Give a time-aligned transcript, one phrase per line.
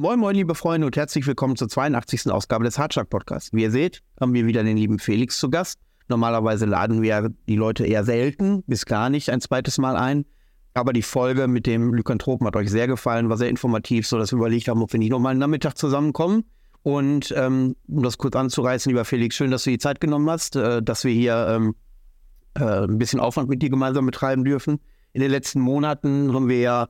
[0.00, 2.30] Moin, moin, liebe Freunde und herzlich willkommen zur 82.
[2.30, 3.52] Ausgabe des Hardschlag Podcasts.
[3.52, 5.78] Wie ihr seht, haben wir wieder den lieben Felix zu Gast.
[6.08, 10.24] Normalerweise laden wir die Leute eher selten, bis gar nicht ein zweites Mal ein.
[10.72, 14.38] Aber die Folge mit dem Lykanthropen hat euch sehr gefallen, war sehr informativ, sodass wir
[14.38, 16.44] überlegt haben, ob wir nicht nochmal einen Nachmittag zusammenkommen.
[16.82, 20.56] Und ähm, um das kurz anzureißen, lieber Felix, schön, dass du die Zeit genommen hast,
[20.56, 21.74] äh, dass wir hier ähm,
[22.54, 24.80] äh, ein bisschen Aufwand mit dir gemeinsam betreiben dürfen.
[25.12, 26.88] In den letzten Monaten haben wir ja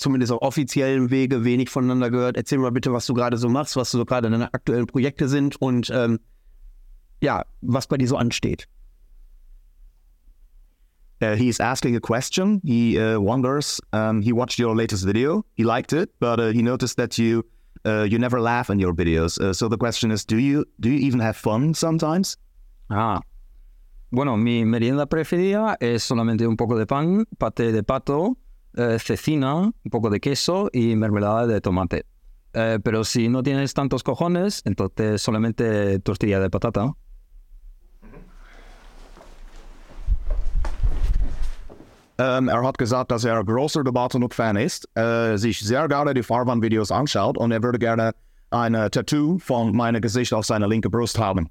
[0.00, 2.36] zumindest auf offiziellen Wege wenig voneinander gehört.
[2.36, 5.60] Erzähl mal bitte, was du gerade so machst, was so gerade deine aktuellen Projekte sind
[5.60, 6.18] und ähm,
[7.22, 8.66] ja, was bei dir so ansteht.
[11.22, 12.62] Uh, he's asking a question.
[12.64, 13.78] He uh, wonders.
[13.92, 15.44] Um, he watched your latest video.
[15.54, 17.44] He liked it, but uh, he noticed that you
[17.84, 19.38] uh, you never laugh in your videos.
[19.38, 22.38] Uh, so the question is, do you do you even have fun sometimes?
[22.88, 23.20] Ah,
[24.10, 28.36] bueno, mi merienda preferida es solamente un poco de pan, paté de pato,
[28.76, 32.06] eh, cecina, un poco de queso y mermelada de tomate.
[32.52, 36.94] Eh, pero si no tienes tantos cojones, entonces solamente tortilla de patata.
[42.18, 46.90] Ähm, er hat gesagt, dass er großer Debattenuk-Fan ist, äh, sich sehr gerne die Farban-Videos
[46.92, 48.12] anschaut und er würde gerne
[48.50, 51.48] ein Tattoo von meinem Gesicht auf seiner linken Brust haben.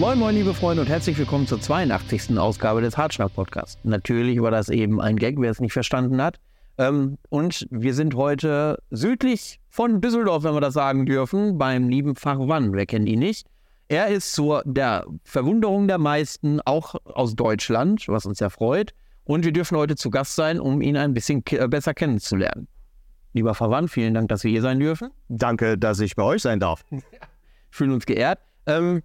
[0.00, 2.38] Moin, moin, liebe Freunde und herzlich willkommen zur 82.
[2.38, 3.78] Ausgabe des Hartschnack Podcasts.
[3.82, 6.40] Natürlich war das eben ein Gag, wer es nicht verstanden hat.
[6.78, 12.16] Ähm, und wir sind heute südlich von Düsseldorf, wenn wir das sagen dürfen, beim lieben
[12.16, 12.72] Farwan.
[12.72, 13.46] Wer kennt ihn nicht?
[13.88, 18.94] Er ist zur der Verwunderung der meisten auch aus Deutschland, was uns ja freut.
[19.24, 22.68] Und wir dürfen heute zu Gast sein, um ihn ein bisschen äh, besser kennenzulernen.
[23.34, 25.10] Lieber Farwan, vielen Dank, dass wir hier sein dürfen.
[25.28, 26.86] Danke, dass ich bei euch sein darf.
[27.70, 28.38] fühlen uns geehrt.
[28.64, 29.02] Ähm,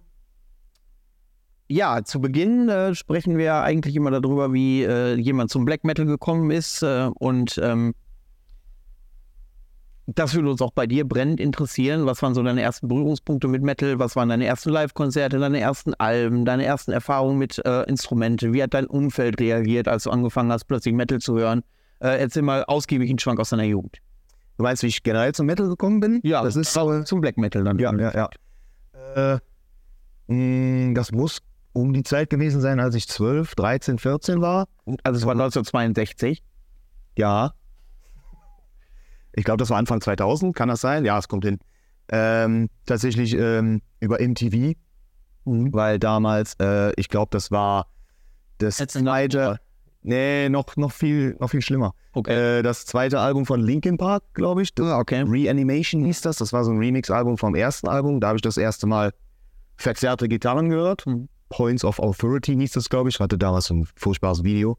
[1.68, 6.06] ja, zu Beginn äh, sprechen wir eigentlich immer darüber, wie äh, jemand zum Black Metal
[6.06, 6.82] gekommen ist.
[6.82, 7.94] Äh, und ähm,
[10.06, 12.06] das würde uns auch bei dir brennend interessieren.
[12.06, 13.98] Was waren so deine ersten Berührungspunkte mit Metal?
[13.98, 18.52] Was waren deine ersten Live-Konzerte, deine ersten Alben, deine ersten Erfahrungen mit äh, Instrumente?
[18.52, 21.64] Wie hat dein Umfeld reagiert, als du angefangen hast, plötzlich Metal zu hören?
[21.98, 23.98] Äh, erzähl mal ausgiebig einen Schwank aus deiner Jugend.
[24.56, 26.20] Du meinst, wie ich generell zum Metal gekommen bin?
[26.22, 27.78] Ja, das ist zum Black Metal dann.
[27.80, 29.34] Ja, ja, ja.
[29.34, 29.38] Äh,
[30.28, 31.42] mh, das muss
[31.76, 34.66] um die Zeit gewesen sein, als ich 12, 13, 14 war.
[35.02, 36.42] Also es war 1962.
[37.16, 37.52] Ja.
[39.32, 41.04] Ich glaube, das war Anfang 2000, kann das sein?
[41.04, 41.58] Ja, es kommt hin.
[42.08, 44.74] Ähm, tatsächlich ähm, über MTV,
[45.44, 47.88] weil damals, äh, ich glaube, das war
[48.56, 49.60] das Jetzt zweite,
[50.00, 51.94] nee, noch, noch, viel, noch viel schlimmer.
[52.14, 52.60] Okay.
[52.60, 54.70] Äh, das zweite Album von Linkin Park, glaube ich.
[54.80, 55.24] Ah, okay.
[55.28, 56.38] Reanimation hieß das.
[56.38, 58.20] Das war so ein Remix-Album vom ersten Album.
[58.20, 59.12] Da habe ich das erste Mal
[59.76, 61.06] verzerrte Gitarren gehört.
[61.06, 61.28] Mhm.
[61.48, 63.20] Points of Authority hieß das, glaube ich.
[63.20, 64.78] Hatte damals ein furchtbares Video.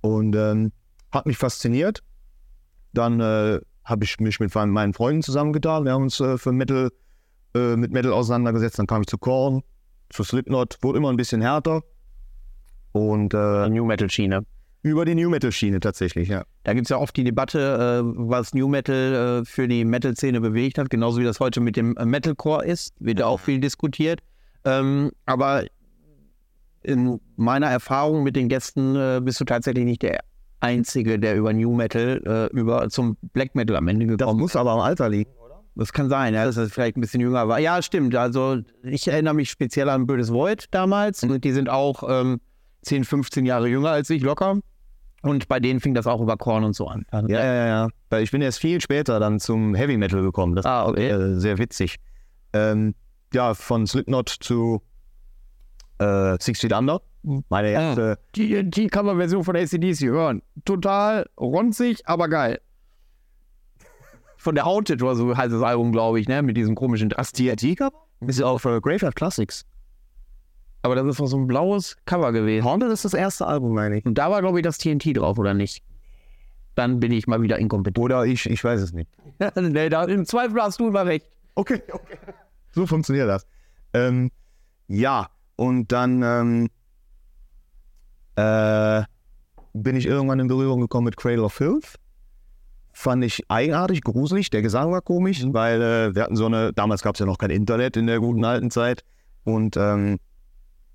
[0.00, 0.72] Und ähm,
[1.12, 2.02] hat mich fasziniert.
[2.92, 5.84] Dann äh, habe ich mich mit meinen- Freunden zusammengetan.
[5.84, 6.90] Wir haben uns äh, für Metal,
[7.54, 8.78] äh, mit Metal auseinandergesetzt.
[8.78, 9.62] Dann kam ich zu Korn,
[10.10, 10.78] zu Slipknot.
[10.82, 11.82] Wurde immer ein bisschen härter.
[12.92, 14.44] Und äh, New Metal Schiene.
[14.82, 16.42] über die New Metal Schiene tatsächlich, ja.
[16.64, 20.40] Da gibt es ja oft die Debatte, äh, was New Metal äh, für die Metal-Szene
[20.40, 23.60] bewegt hat, genauso wie das heute mit dem äh, Metalcore ist, wird ja auch viel
[23.60, 24.20] diskutiert.
[24.64, 25.64] Ähm, aber
[26.82, 30.20] in meiner Erfahrung mit den Gästen äh, bist du tatsächlich nicht der
[30.60, 34.42] Einzige, der über New Metal äh, über zum Black Metal am Ende Das gekommen ist.
[34.42, 35.30] muss aber am Alter liegen.
[35.76, 37.58] Das kann sein, ja, dass das vielleicht ein bisschen jünger war.
[37.60, 38.14] Ja, stimmt.
[38.16, 41.22] Also ich erinnere mich speziell an Bödes Void damals.
[41.22, 42.40] Und die sind auch ähm,
[42.82, 44.58] 10, 15 Jahre jünger als ich, locker.
[45.22, 47.04] Und bei denen fing das auch über Korn und so an.
[47.10, 47.88] Also, Ja, ja, ja.
[48.10, 50.56] Weil ich bin erst viel später dann zum Heavy Metal gekommen.
[50.56, 51.08] Das Ah, okay.
[51.08, 51.96] äh, sehr witzig.
[52.52, 52.94] Ähm,
[53.32, 54.82] ja, von Slipknot zu
[56.00, 57.00] äh, Six Feet Under.
[57.50, 58.18] Meine erste.
[58.34, 60.42] Die, die Coverversion von ACDC hören.
[60.64, 62.60] Total ronzig, aber geil.
[64.38, 66.42] Von der Haunted oder so heißt das Album, glaube ich, ne?
[66.42, 67.92] Mit diesem komischen TRT-Cover?
[68.26, 69.66] Ist ja auch für Graveyard Classics.
[70.82, 72.64] Aber das ist doch so ein blaues Cover gewesen.
[72.64, 74.06] Haunted ist das erste Album, meine ich.
[74.06, 75.84] Und da war, glaube ich, das TNT drauf, oder nicht?
[76.74, 78.02] Dann bin ich mal wieder inkompetent.
[78.02, 79.10] Oder ich, ich weiß es nicht.
[79.56, 81.26] nee, da, Im Zweifel hast du immer recht.
[81.54, 82.16] Okay, okay.
[82.72, 83.46] So funktioniert das.
[83.92, 84.30] Ähm,
[84.88, 85.28] ja,
[85.60, 86.70] und dann ähm,
[88.36, 89.04] äh,
[89.74, 91.96] bin ich irgendwann in Berührung gekommen mit Cradle of Filth.
[92.94, 94.48] Fand ich eigenartig, gruselig.
[94.48, 97.36] Der Gesang war komisch, weil äh, wir hatten so eine, damals gab es ja noch
[97.36, 99.04] kein Internet in der guten alten Zeit.
[99.44, 100.18] Und ähm,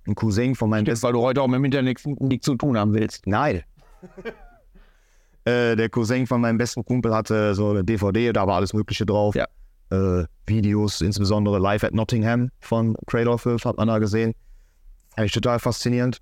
[0.07, 2.56] ein Cousin von meinem Das, weil du heute auch mit dem Internet nichts nichts zu
[2.56, 3.27] tun haben willst.
[3.27, 3.62] Nein.
[5.47, 9.06] Äh, der Cousin von meinem besten Kumpel hatte so eine DVD, da war alles Mögliche
[9.06, 9.35] drauf.
[9.35, 9.45] Ja.
[9.91, 14.33] Äh, Videos, insbesondere Live at Nottingham von Cradle of Filth hat man da gesehen.
[15.15, 16.21] Fand ich total faszinierend.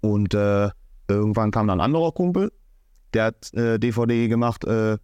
[0.00, 0.68] Und äh,
[1.08, 2.52] irgendwann kam dann ein anderer Kumpel,
[3.14, 4.98] der hat äh, DVD gemacht, äh,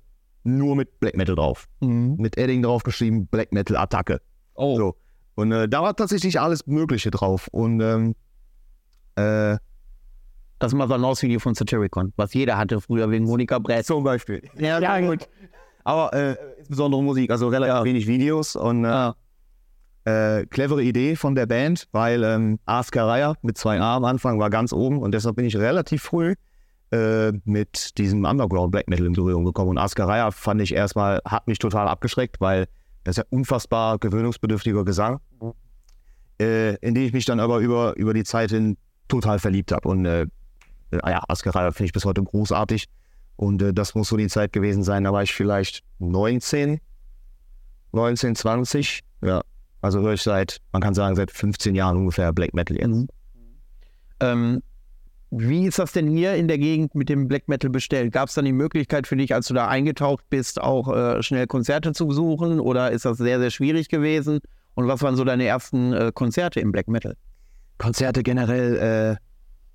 [0.44, 1.68] nur mit Black Metal drauf.
[1.80, 4.20] Mit Edding drauf geschrieben, Black Metal Attacke.
[4.54, 4.96] Oh, So.
[5.36, 7.48] Und äh, da war tatsächlich alles Mögliche drauf.
[7.52, 8.14] Und ähm,
[9.16, 9.56] äh,
[10.58, 13.86] das Mother-Video von Satyricon, was jeder hatte früher wegen Monika Brett.
[13.86, 14.42] zum Beispiel.
[14.58, 15.28] Ja, gut.
[15.84, 17.84] Aber äh, insbesondere Musik, also relativ Ja.
[17.84, 19.16] wenig Videos und äh, Ah,
[20.04, 24.50] äh, clevere Idee von der Band, weil ähm, Askaraya mit zwei A am Anfang war
[24.50, 26.34] ganz oben und deshalb bin ich relativ früh
[26.90, 29.70] äh, mit diesem Underground Black Metal in Berührung gekommen.
[29.70, 32.66] Und Askaraya fand ich erstmal, hat mich total abgeschreckt, weil
[33.04, 35.20] das ist ja unfassbar gewöhnungsbedürftiger Gesang,
[36.40, 38.76] äh, in den ich mich dann aber über, über die Zeit hin
[39.08, 39.88] total verliebt habe.
[39.88, 40.26] Und äh,
[40.92, 42.86] ja, Askaraya finde ich bis heute großartig.
[43.36, 46.80] Und äh, das muss so die Zeit gewesen sein, da war ich vielleicht 19,
[47.92, 49.00] 19, 20.
[49.22, 49.42] Ja,
[49.80, 53.06] also höre ich seit, man kann sagen, seit 15 Jahren ungefähr Black Metal jetzt.
[54.20, 54.62] ähm,
[55.30, 58.12] wie ist das denn hier in der Gegend mit dem Black Metal bestellt?
[58.12, 61.46] Gab es dann die Möglichkeit für dich, als du da eingetaucht bist, auch äh, schnell
[61.46, 62.58] Konzerte zu besuchen?
[62.58, 64.40] Oder ist das sehr, sehr schwierig gewesen?
[64.74, 67.16] Und was waren so deine ersten äh, Konzerte im Black Metal?
[67.78, 69.24] Konzerte generell, äh,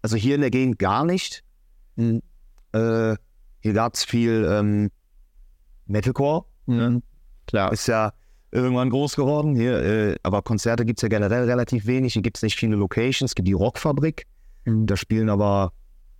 [0.01, 1.41] also hier in der Gegend gar nicht.
[1.95, 2.21] Mhm.
[2.73, 3.15] Äh,
[3.61, 4.91] hier gab es viel ähm,
[5.85, 6.43] Metalcore.
[6.65, 7.01] Mhm.
[7.47, 7.71] Klar.
[7.71, 8.11] Ist ja
[8.51, 9.55] irgendwann groß geworden.
[9.55, 12.13] Hier, äh, aber Konzerte gibt es ja generell relativ wenig.
[12.13, 13.31] Hier gibt es nicht viele Locations.
[13.31, 14.25] Es gibt die Rockfabrik.
[14.65, 14.85] Mhm.
[14.87, 15.71] Da spielen aber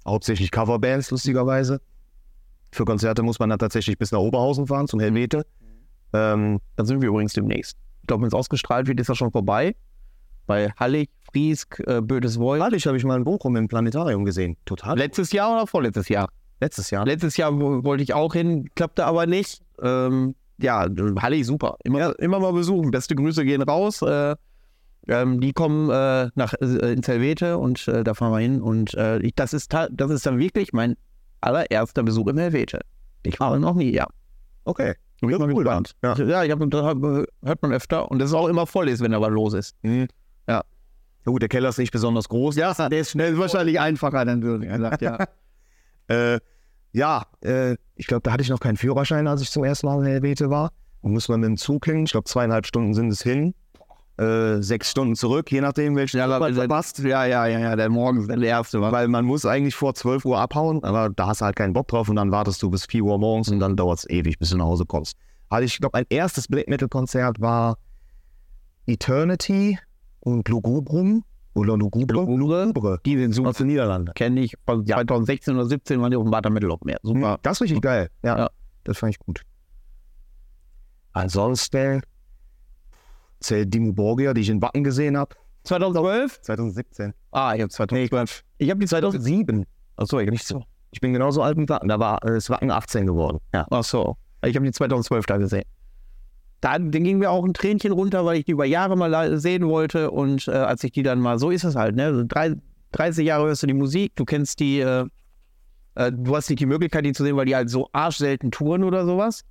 [0.05, 1.81] hauptsächlich Coverbands, lustigerweise.
[2.71, 5.45] Für Konzerte muss man dann tatsächlich bis nach Oberhausen fahren, zum Helvete.
[6.13, 7.77] Ähm, Da sind wir übrigens demnächst.
[8.01, 9.75] Ich glaube, wenn es ausgestrahlt wird, ist das schon vorbei.
[10.45, 12.59] Bei Hallig, Friesk, äh, Bödes Wolf.
[12.59, 14.57] Neulich habe ich mal in Bochum im Planetarium gesehen.
[14.65, 14.97] Total.
[14.97, 16.29] Letztes Jahr oder vorletztes Jahr?
[16.61, 17.05] Letztes Jahr.
[17.05, 19.61] Letztes Jahr wo- wollte ich auch hin, klappte aber nicht.
[19.81, 20.87] Ähm, ja,
[21.21, 21.77] Hallig super.
[21.83, 22.91] Immer, immer mal besuchen.
[22.91, 24.01] Beste Grüße gehen raus.
[24.01, 24.35] Äh,
[25.07, 28.61] ähm, die kommen äh, nach äh, ins Helvete und äh, da fahren wir hin.
[28.61, 30.95] Und äh, ich, das, ist, das ist dann wirklich mein
[31.41, 32.81] allererster Besuch im Helvete.
[33.23, 34.07] Ich war noch nie, ja.
[34.63, 34.95] Okay.
[35.21, 35.63] Bin ich mal cool.
[35.63, 35.95] gespannt.
[36.03, 36.15] Ja.
[36.17, 39.21] Ja, ich hab, hört man öfter und das ist auch immer voll ist, wenn da
[39.21, 39.75] was los ist.
[39.81, 40.07] Mhm.
[40.47, 40.63] Ja.
[41.25, 42.55] Na gut, der Keller ist nicht besonders groß.
[42.55, 45.17] Ja, der ist schnell wahrscheinlich einfacher, dann würde ich gesagt, ja.
[46.07, 46.39] Äh,
[46.95, 49.99] ja, äh, ich glaube, da hatte ich noch keinen Führerschein, als ich zum ersten Mal
[49.99, 50.71] in Helvete war.
[51.01, 52.05] Und muss man mit dem Zug hin.
[52.05, 53.53] Ich glaube, zweieinhalb Stunden sind es hin.
[54.17, 56.99] Äh, sechs Stunden zurück, je nachdem, welchen Ja, man verpasst.
[56.99, 58.93] ja, ja, ja, ja, der morgens der erste war.
[58.93, 61.89] Weil man muss eigentlich vor 12 Uhr abhauen, aber da hast du halt keinen Bock
[61.89, 64.51] drauf und dann wartest du bis 4 Uhr morgens und dann dauert es ewig, bis
[64.51, 65.17] du nach Hause kommst.
[65.49, 67.77] Also ich glaube, mein erstes Black Metal Konzert war
[68.87, 69.77] Eternity
[70.21, 71.25] und Lugubrum
[71.55, 72.13] oder Lugubre.
[72.13, 72.99] Lugubre.
[73.05, 73.49] Die sind super.
[73.49, 74.13] Aus den Niederlanden.
[74.13, 74.55] Kenne ich.
[74.65, 76.99] Von 2016 oder 17 waren die auf dem Water Metal Open Air.
[77.01, 77.39] Super.
[77.41, 78.09] Das ist richtig geil.
[78.23, 78.49] Ja, Ja.
[78.83, 79.41] das fand ich gut.
[81.13, 82.01] Ansonsten
[83.39, 85.35] zählt Dimo Borgia, die ich in Wacken gesehen habe.
[85.63, 86.41] 2012?
[86.41, 87.13] 2017.
[87.31, 88.43] Ah, ich habe 2012.
[88.57, 89.65] Ich habe die 2007.
[89.65, 89.65] 2007.
[89.97, 90.63] Achso, ich Nicht so.
[90.91, 91.89] Ich bin genauso alt wie Wacken.
[91.89, 93.39] Da war äh, das Wacken 18 geworden.
[93.53, 93.65] Ja.
[93.69, 94.17] Ach so.
[94.43, 95.63] Ich habe die 2012 da gesehen.
[96.65, 99.67] Da dann ging mir auch ein Tränchen runter, weil ich die über Jahre mal sehen
[99.67, 100.09] wollte.
[100.09, 102.11] Und äh, als ich die dann mal, so ist es halt, ne?
[102.11, 102.55] So Drei,
[102.93, 105.05] 30 Jahre hörst du die Musik, du kennst die, äh,
[105.93, 108.83] äh, du hast nicht die Möglichkeit, die zu sehen, weil die halt so arschselten touren
[108.83, 109.43] oder sowas.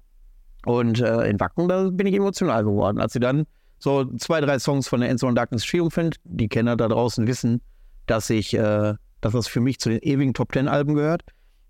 [0.66, 2.98] Und äh, in Wacken, da bin ich emotional geworden.
[2.98, 3.46] Als sie dann
[3.78, 7.60] so zwei, drei Songs von der Enzo und Darkness Triumphant, die Kenner da draußen wissen,
[8.06, 11.22] dass ich, äh, dass das für mich zu den ewigen Top Ten Alben gehört,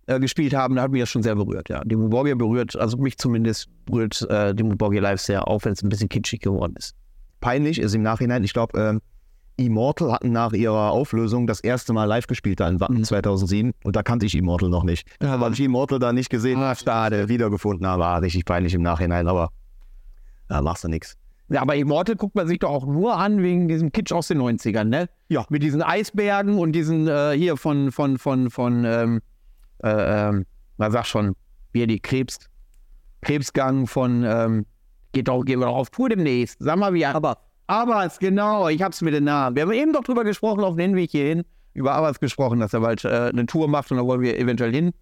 [0.07, 1.83] äh, gespielt haben, da hat mich das schon sehr berührt, ja.
[1.85, 5.83] Dimo Borgia berührt, also mich zumindest berührt äh, Dimo Borgia live sehr, auch wenn es
[5.83, 6.95] ein bisschen kitschig geworden ist.
[7.41, 9.01] Peinlich ist im Nachhinein, ich glaube, ähm,
[9.57, 13.05] Immortal hatten nach ihrer Auflösung das erste Mal live gespielt da in Wacken Mhm.
[13.05, 15.07] 2007 und da kannte ich Immortal noch nicht.
[15.23, 17.29] Ja, Weil ich Immortal da nicht gesehen Ah, schade.
[17.29, 19.51] wiedergefunden habe, war richtig peinlich im Nachhinein, aber
[20.49, 21.17] da machst du nichts.
[21.51, 24.39] Ja, aber Immortal guckt man sich doch auch nur an wegen diesem Kitsch aus den
[24.39, 25.09] 90ern, ne?
[25.29, 25.45] Ja.
[25.51, 29.21] Mit diesen Eisbergen und diesen äh, hier von, von, von, von, ähm,
[29.85, 31.37] äh, ähm, man sagt schon,
[31.73, 32.39] wie die Krebs,
[33.21, 34.67] Krebsgang von, ähm,
[35.13, 36.57] geht doch, gehen wir doch auf Tour demnächst.
[36.61, 39.57] Sag mal, wie, aber, Abbas, genau, ich hab's mit den Namen.
[39.57, 42.81] Wir haben eben doch drüber gesprochen, auf den Weg hierhin, über Abbas gesprochen, dass er
[42.81, 44.93] bald äh, eine Tour macht und da wollen wir eventuell hin.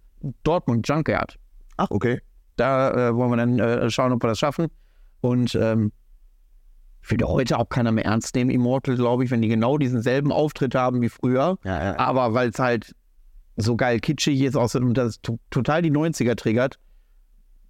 [0.43, 1.37] Dortmund Junkyard.
[1.77, 2.21] Ach, okay.
[2.55, 4.67] Da äh, wollen wir dann äh, schauen, ob wir das schaffen.
[5.21, 5.91] Und ähm,
[7.01, 10.01] ich würde heute auch keiner mehr ernst nehmen, Immortal, glaube ich, wenn die genau diesen
[10.01, 11.57] selben Auftritt haben wie früher.
[11.63, 11.99] Ja, ja.
[11.99, 12.95] Aber weil es halt
[13.55, 16.79] so geil kitschig ist außerdem und das to total die 90er triggert,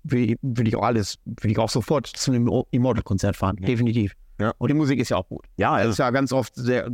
[0.04, 3.58] will, will ich auch alles, will ich auch sofort zu einem Immortal-Konzert fahren.
[3.58, 4.14] Definitiv.
[4.40, 4.54] Ja.
[4.58, 5.46] Und die Musik ist ja auch gut.
[5.58, 6.90] ja, Das also, ist ja ganz oft sehr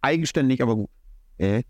[0.00, 0.90] eigenständig, aber gut.
[1.38, 1.62] äh,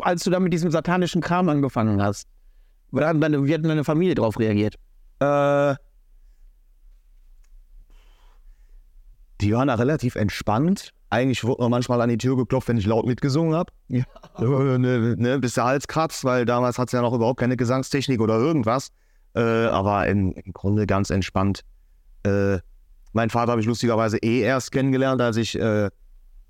[0.00, 2.28] als du da mit diesem satanischen Kram angefangen hast,
[2.92, 4.76] wie hat wie hat deine Familie darauf reagiert?
[5.20, 5.74] Äh,
[9.44, 10.90] die waren da relativ entspannt.
[11.10, 13.72] Eigentlich wurde noch manchmal an die Tür geklopft, wenn ich laut mitgesungen habe.
[13.88, 14.04] Ja.
[14.38, 18.20] ne, ne, bis der Hals kratzt, weil damals hat es ja noch überhaupt keine Gesangstechnik
[18.20, 18.88] oder irgendwas.
[19.34, 21.60] Äh, aber im, im Grunde ganz entspannt.
[22.24, 22.58] Äh,
[23.12, 25.90] mein Vater habe ich lustigerweise eh erst kennengelernt, als ich äh,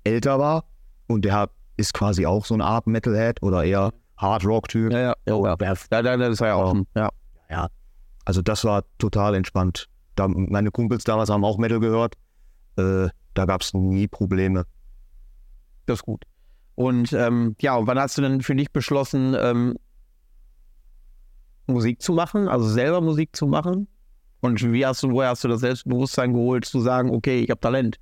[0.03, 0.65] älter war.
[1.07, 4.91] Und der ist quasi auch so eine Art Metalhead oder eher Hard Rock-Typ.
[4.91, 5.55] Ja, ja, ja, ja.
[5.55, 6.75] ja, ja das war ja auch.
[6.95, 7.09] Ja.
[7.49, 7.67] Ja,
[8.23, 9.87] also das war total entspannt.
[10.15, 12.15] Da, meine Kumpels damals haben auch Metal gehört.
[12.77, 14.65] Äh, da gab es nie Probleme.
[15.85, 16.25] Das ist gut.
[16.75, 19.77] Und ähm, ja, und wann hast du denn für dich beschlossen, ähm,
[21.67, 23.87] Musik zu machen, also selber Musik zu machen?
[24.41, 27.59] Und wie hast du, woher hast du das Selbstbewusstsein geholt, zu sagen, okay, ich habe
[27.59, 27.97] Talent?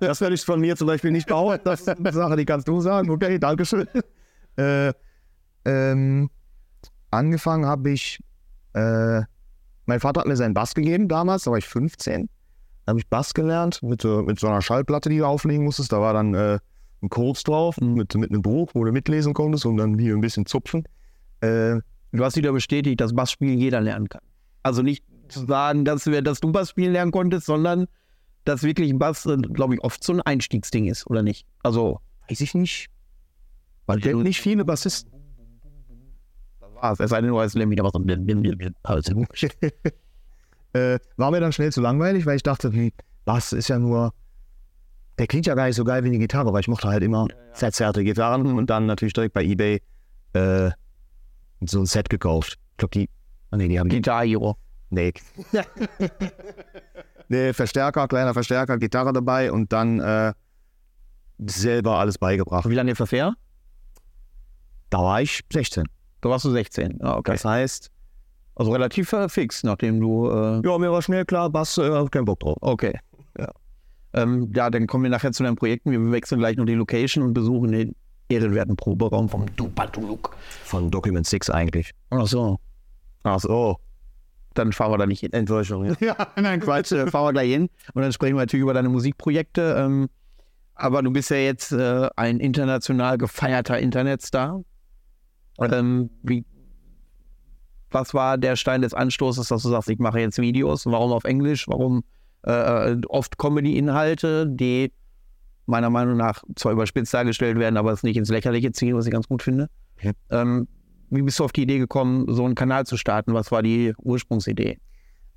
[0.00, 1.62] Das werde ich von mir zum Beispiel nicht behaupten.
[1.64, 3.08] Das ist eine Sache, die kannst du sagen.
[3.10, 3.86] Okay, danke schön.
[4.56, 4.92] Äh,
[5.64, 6.28] ähm,
[7.10, 8.18] angefangen habe ich,
[8.74, 9.22] äh,
[9.86, 12.28] mein Vater hat mir seinen Bass gegeben damals, da war ich 15.
[12.84, 15.92] Da habe ich Bass gelernt mit, mit so einer Schallplatte, die du auflegen musstest.
[15.92, 16.58] Da war dann äh,
[17.02, 20.20] ein Codes drauf mit, mit einem Buch, wo du mitlesen konntest und dann hier ein
[20.20, 20.84] bisschen zupfen.
[21.40, 21.80] Äh,
[22.12, 24.22] du hast wieder bestätigt, dass Bassspielen jeder lernen kann.
[24.62, 27.86] Also nicht zu sagen, dass, wir, dass du Bass spielen lernen konntest, sondern
[28.44, 31.46] dass wirklich Bass, glaube ich, oft so ein Einstiegsding ist, oder nicht?
[31.62, 32.88] Also, weiß ich nicht.
[33.86, 35.12] Weil ich nicht viele Bassisten.
[36.80, 38.00] Ah, es sei denn, du hast nämlich aber so
[40.72, 42.92] äh, War mir dann schnell zu langweilig, weil ich dachte, hm,
[43.24, 44.12] Bass ist ja nur.
[45.18, 47.26] Der klingt ja gar nicht so geil wie die Gitarre, weil ich mochte halt immer
[47.60, 47.92] ja, ja.
[47.92, 49.82] Gitarren und dann natürlich direkt bei Ebay
[50.32, 50.70] äh,
[51.60, 52.58] so ein Set gekauft.
[52.72, 53.10] Ich glaube, die.
[53.52, 54.56] Oh nee, die haben Guitar Hero.
[54.88, 55.12] Nee.
[57.28, 60.32] nee, Verstärker, kleiner Verstärker, Gitarre dabei und dann äh,
[61.38, 62.68] selber alles beigebracht.
[62.68, 63.34] Wie lange verfähr?
[64.90, 65.84] Da war ich 16.
[66.20, 67.02] Da warst du 16.
[67.02, 67.32] Ah, okay.
[67.32, 67.91] Das heißt.
[68.62, 70.30] Also relativ äh, fix, nachdem du.
[70.30, 72.56] Äh ja, mir war schnell klar, Bass, äh, kein Bock drauf.
[72.60, 72.96] Okay.
[73.36, 73.48] Ja.
[74.12, 75.90] Ähm, ja, dann kommen wir nachher zu deinen Projekten.
[75.90, 77.96] Wir wechseln gleich noch die Location und besuchen den
[78.28, 80.36] ehrenwerten Proberaum vom Dupatuluk.
[80.62, 81.90] Von Document 6 eigentlich.
[82.10, 82.60] Ach so.
[83.24, 83.78] Ach so.
[84.54, 85.32] Dann fahren wir da nicht hin.
[85.32, 85.94] Enttäuschung, ja.
[86.00, 86.92] ja, nein, Quatsch.
[86.92, 87.68] äh, fahren wir gleich hin.
[87.94, 89.74] Und dann sprechen wir natürlich über deine Musikprojekte.
[89.76, 90.08] Ähm,
[90.76, 94.62] aber du bist ja jetzt äh, ein international gefeierter Internetstar.
[95.60, 96.44] Ähm, wie,
[97.94, 100.86] was war der Stein des Anstoßes, dass du sagst, ich mache jetzt Videos?
[100.86, 101.66] Warum auf Englisch?
[101.68, 102.04] Warum
[102.42, 104.92] äh, oft Comedy-Inhalte, die
[105.66, 109.12] meiner Meinung nach zwar überspitzt dargestellt werden, aber es nicht ins Lächerliche ziehen, was ich
[109.12, 109.68] ganz gut finde.
[109.96, 110.12] Okay.
[110.30, 110.66] Ähm,
[111.10, 113.34] wie bist du auf die Idee gekommen, so einen Kanal zu starten?
[113.34, 114.78] Was war die Ursprungsidee?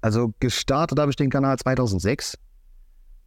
[0.01, 2.37] Also gestartet habe ich den Kanal 2006.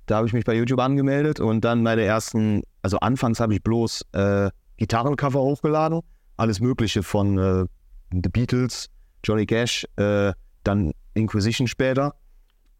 [0.06, 3.62] Da habe ich mich bei YouTube angemeldet und dann meine ersten, also anfangs habe ich
[3.62, 6.02] bloß äh, Gitarrencover hochgeladen
[6.38, 7.66] alles Mögliche von äh,
[8.10, 8.88] The Beatles,
[9.24, 10.32] Johnny Cash, äh,
[10.64, 12.14] dann Inquisition später.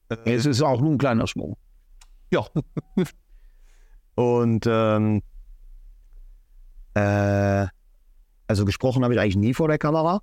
[0.09, 1.57] Äh, es ist auch nur ein kleiner Schwung.
[2.31, 2.47] Ja.
[4.15, 5.23] Und ähm,
[6.95, 7.67] äh,
[8.47, 10.21] also gesprochen habe ich eigentlich nie vor der Kamera,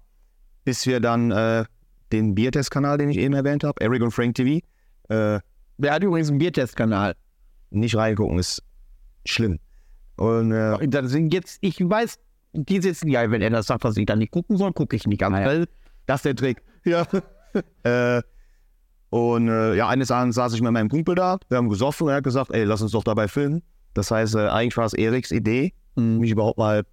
[0.63, 1.65] bis wir dann äh,
[2.11, 4.65] den Biertest-Kanal, den ich eben erwähnt habe, Eric und Frank TV.
[5.09, 5.39] Äh,
[5.77, 7.15] der hat übrigens einen Biertest-Kanal.
[7.69, 8.63] Nicht reingucken, ist
[9.25, 9.59] schlimm.
[10.17, 12.19] Und äh, sind jetzt, ich weiß
[12.55, 15.05] die sitzen ja, wenn er das sagt, dass ich da nicht gucken soll, gucke ich
[15.05, 15.33] nicht an.
[15.33, 15.65] Ja.
[16.05, 16.63] Das ist der Trick.
[16.83, 17.05] Ja.
[17.83, 18.21] äh,
[19.09, 22.09] und äh, ja, eines Abends saß ich mit meinem Kumpel da, wir haben gesoffen und
[22.11, 23.63] er hat gesagt, ey, lass uns doch dabei filmen.
[23.93, 26.19] Das heißt, äh, eigentlich war es Eriks Idee, mhm.
[26.19, 26.85] mich überhaupt mal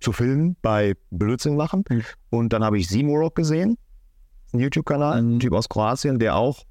[0.00, 1.84] zu filmen bei Blödsinn machen.
[1.88, 2.02] Mhm.
[2.30, 3.78] Und dann habe ich Simorok gesehen,
[4.52, 6.64] ein YouTube-Kanal, ein Typ aus Kroatien, der auch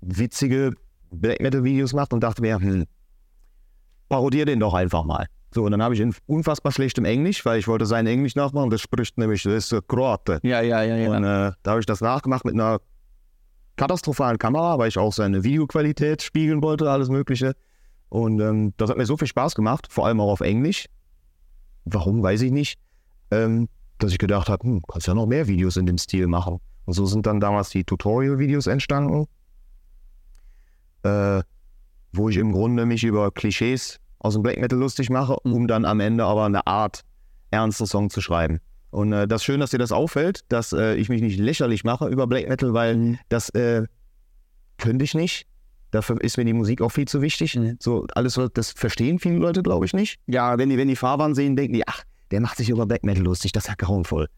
[0.00, 0.72] witzige
[1.10, 2.86] Black Metal-Videos macht und dachte mir, hm,
[4.08, 5.26] parodier den doch einfach mal.
[5.54, 8.70] So, und dann habe ich in unfassbar schlechtem Englisch, weil ich wollte sein Englisch nachmachen.
[8.70, 10.40] Das spricht nämlich, das ist Kroate.
[10.42, 11.10] Ja, ja, ja, ja.
[11.10, 12.80] Und äh, da habe ich das nachgemacht mit einer
[13.76, 17.54] katastrophalen Kamera, weil ich auch seine Videoqualität spiegeln wollte, alles Mögliche.
[18.08, 20.86] Und ähm, das hat mir so viel Spaß gemacht, vor allem auch auf Englisch.
[21.84, 22.78] Warum, weiß ich nicht.
[23.30, 23.68] Ähm,
[23.98, 26.58] dass ich gedacht habe, hm, kannst ja noch mehr Videos in dem Stil machen.
[26.84, 29.26] Und so sind dann damals die Tutorial-Videos entstanden,
[31.04, 31.42] äh,
[32.12, 35.52] wo ich im Grunde mich über Klischees aus dem Black Metal lustig mache, mhm.
[35.52, 37.02] um dann am Ende aber eine Art
[37.50, 38.60] ernster Song zu schreiben.
[38.90, 41.82] Und äh, das ist schön, dass dir das auffällt, dass äh, ich mich nicht lächerlich
[41.82, 43.18] mache über Black Metal, weil mhm.
[43.28, 43.84] das äh,
[44.78, 45.46] könnte ich nicht.
[45.90, 47.56] Dafür ist mir die Musik auch viel zu wichtig.
[47.56, 47.76] Mhm.
[47.80, 50.18] So alles, das verstehen viele Leute, glaube ich, nicht.
[50.26, 53.04] Ja, wenn die, wenn die Fahrbahn sehen, denken die, ach, der macht sich über Black
[53.04, 54.28] Metal lustig, das ist ja grauenvoll.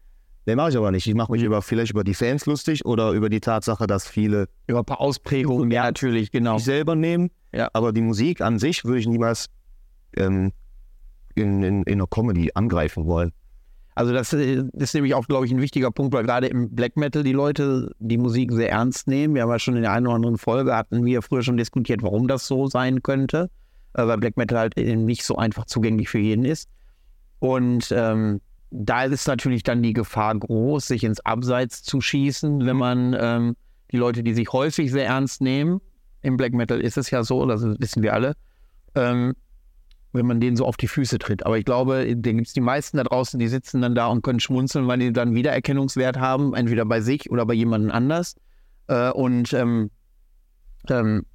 [0.47, 1.07] Den mache ich aber nicht.
[1.07, 1.47] Ich mache mich mhm.
[1.47, 4.47] über, vielleicht über die Fans lustig oder über die Tatsache, dass viele.
[4.67, 6.57] Über ein paar Ausprägungen, ja, natürlich, genau.
[6.57, 7.31] Ich selber nehmen.
[7.51, 7.69] Ja.
[7.73, 9.47] Aber die Musik an sich würde ich niemals
[10.15, 10.51] ähm,
[11.35, 13.31] in, in, in einer Comedy angreifen wollen.
[13.95, 16.97] Also das äh, ist nämlich auch, glaube ich, ein wichtiger Punkt, weil gerade im Black
[16.97, 19.35] Metal die Leute die Musik sehr ernst nehmen.
[19.35, 22.03] Wir haben ja schon in der einen oder anderen Folge, hatten wir früher schon diskutiert,
[22.03, 23.49] warum das so sein könnte,
[23.93, 26.69] äh, weil Black Metal halt eben nicht so einfach zugänglich für jeden ist.
[27.39, 32.77] Und ähm, da ist natürlich dann die Gefahr groß, sich ins Abseits zu schießen, wenn
[32.77, 33.55] man ähm,
[33.91, 35.79] die Leute, die sich häufig sehr ernst nehmen,
[36.21, 38.33] im Black Metal ist es ja so, das wissen wir alle,
[38.95, 39.35] ähm,
[40.15, 41.45] wenn man denen so auf die Füße tritt.
[41.45, 44.23] Aber ich glaube, da gibt es die meisten da draußen, die sitzen dann da und
[44.23, 48.35] können schmunzeln, weil die dann Wiedererkennungswert haben, entweder bei sich oder bei jemandem anders.
[48.87, 49.91] Äh, und ähm,
[50.89, 51.25] ähm,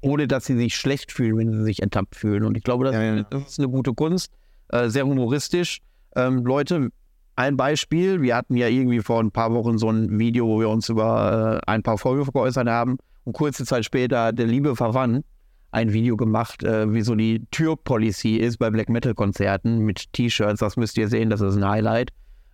[0.00, 2.44] ohne dass sie sich schlecht fühlen, wenn sie sich ertappt fühlen.
[2.44, 3.22] Und ich glaube, das, ja, ja.
[3.24, 4.32] das ist eine gute Kunst,
[4.68, 5.80] äh, sehr humoristisch.
[6.14, 6.90] Ähm, Leute,
[7.34, 10.68] ein Beispiel, wir hatten ja irgendwie vor ein paar Wochen so ein Video, wo wir
[10.68, 12.98] uns über äh, ein paar Vorwürfe geäußert haben.
[13.24, 15.24] Und kurze Zeit später hat der liebe Verwandt
[15.70, 20.60] ein Video gemacht, äh, wie so die Türpolicy ist bei Black Metal Konzerten mit T-Shirts.
[20.60, 22.10] Das müsst ihr sehen, das ist ein Highlight.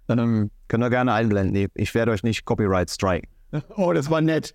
[0.08, 1.68] Ähm, Könnt ihr gerne einblenden.
[1.74, 3.28] Ich werde euch nicht Copyright striken.
[3.76, 4.52] Oh, das war nett.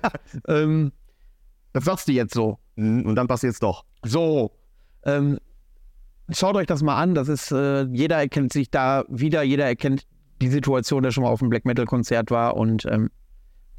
[0.48, 0.90] ähm,
[1.72, 2.58] das sagst du jetzt so.
[2.74, 3.84] Mhm, und dann passiert es doch.
[4.04, 4.50] So.
[5.04, 5.38] Ähm,
[6.30, 7.14] schaut euch das mal an.
[7.14, 10.04] Das ist, äh, jeder erkennt sich da wieder, jeder erkennt
[10.42, 13.10] die Situation, der schon mal auf einem Black Metal Konzert war und ähm,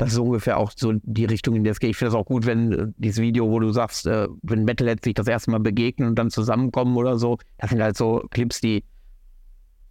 [0.02, 1.92] das ist ungefähr auch so die Richtung, in der es geht.
[1.92, 5.04] Ich finde es auch gut, wenn äh, dieses Video, wo du sagst, äh, wenn Metalheads
[5.04, 8.62] sich das erste Mal begegnen und dann zusammenkommen oder so, das sind halt so Clips,
[8.62, 8.84] die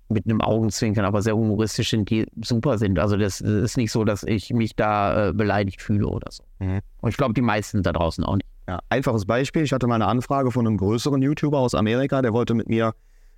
[0.09, 2.99] mit einem Augenzwinkern, aber sehr humoristisch sind, die super sind.
[2.99, 6.43] Also das, das ist nicht so, dass ich mich da äh, beleidigt fühle oder so.
[6.59, 6.81] Mhm.
[7.01, 8.49] Und ich glaube, die meisten da draußen auch nicht.
[8.67, 9.63] Ja, einfaches Beispiel.
[9.63, 12.95] Ich hatte mal eine Anfrage von einem größeren YouTuber aus Amerika, der wollte mit mir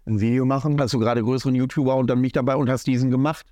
[0.07, 0.81] ein Video machen.
[0.81, 3.45] Hast du gerade größeren YouTuber und dann mich dabei und hast diesen gemacht?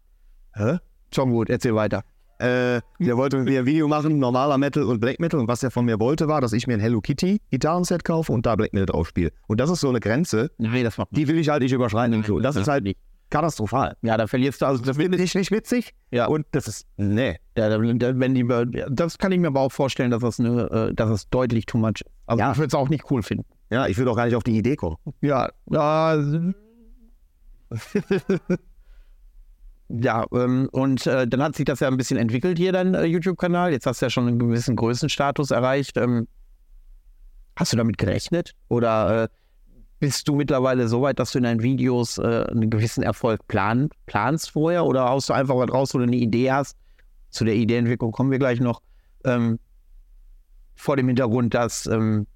[0.55, 0.79] Hä?
[1.15, 2.03] Schon gut, erzähl weiter.
[2.41, 5.39] Äh, der wollte mit mir ein Video machen, normaler Metal und Black Metal.
[5.39, 8.33] Und was er von mir wollte, war, dass ich mir ein Hello Kitty Gitarrenset kaufe
[8.33, 9.31] und da Black Metal drauf spiele.
[9.47, 12.19] Und das ist so eine Grenze, Nein, das macht die will ich halt nicht überschreiten.
[12.19, 13.95] Nein, und das, ist halt nicht katastrophal.
[14.03, 15.95] Ja, da verlierst du, also das finde ich nicht witzig.
[16.11, 16.27] Ja.
[16.27, 17.39] Und das ist, nee.
[17.57, 18.47] Ja, wenn die,
[18.89, 21.79] das kann ich mir aber auch vorstellen, dass das, eine, äh, dass das deutlich too
[21.79, 22.11] much ist.
[22.27, 22.53] Also ja.
[22.53, 23.45] ich würde es auch nicht cool finden.
[23.71, 24.97] Ja, ich würde auch gar nicht auf die Idee kommen.
[25.21, 26.17] Ja, ja.
[29.93, 33.05] Ja, ähm, und äh, dann hat sich das ja ein bisschen entwickelt hier, dein äh,
[33.07, 33.73] YouTube-Kanal.
[33.73, 35.97] Jetzt hast du ja schon einen gewissen Größenstatus erreicht.
[35.97, 36.29] Ähm,
[37.57, 38.53] hast du damit gerechnet?
[38.69, 39.29] Oder äh,
[39.99, 43.91] bist du mittlerweile so weit, dass du in deinen Videos äh, einen gewissen Erfolg plan,
[44.07, 44.85] planst vorher?
[44.85, 46.77] Oder haust du einfach was raus, wo du eine Idee hast?
[47.31, 48.83] Zu der Ideenentwicklung kommen wir gleich noch.
[49.25, 49.59] Ähm,
[50.77, 52.29] vor dem Hintergrund, dass ähm,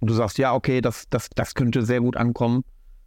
[0.00, 2.64] du sagst, ja, okay, das, das, das könnte sehr gut ankommen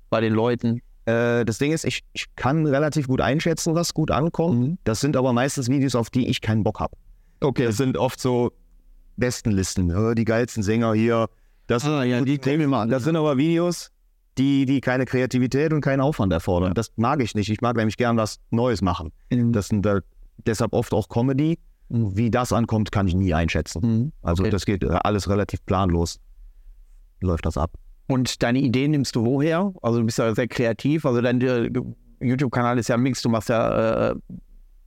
[0.09, 0.81] bei den Leuten.
[1.05, 4.59] Äh, das Ding ist, ich, ich kann relativ gut einschätzen, was gut ankommt.
[4.59, 4.77] Mhm.
[4.83, 6.95] Das sind aber meistens Videos, auf die ich keinen Bock habe.
[7.41, 7.65] Okay.
[7.65, 8.51] Das sind oft so
[9.17, 11.27] Bestenlisten, die geilsten Sänger hier.
[11.67, 12.89] Das, ah, ja, die nehmen wir mal an.
[12.89, 13.91] Das sind aber Videos,
[14.37, 16.69] die, die keine Kreativität und keinen Aufwand erfordern.
[16.69, 16.73] Ja.
[16.73, 17.49] Das mag ich nicht.
[17.49, 19.11] Ich mag nämlich gern was Neues machen.
[19.29, 19.53] Mhm.
[19.53, 20.01] Das sind äh,
[20.45, 21.59] deshalb oft auch Comedy.
[21.89, 22.17] Mhm.
[22.17, 23.81] Wie das ankommt, kann ich nie einschätzen.
[23.81, 24.11] Mhm.
[24.21, 24.49] Also okay.
[24.49, 26.19] das geht alles relativ planlos.
[27.21, 27.71] Läuft das ab.
[28.13, 29.73] Und deine Ideen nimmst du woher?
[29.81, 31.03] Also du bist ja sehr kreativ.
[31.03, 31.71] Also dein äh,
[32.19, 33.23] YouTube-Kanal ist ja ein Mix.
[33.23, 34.15] Du machst ja äh,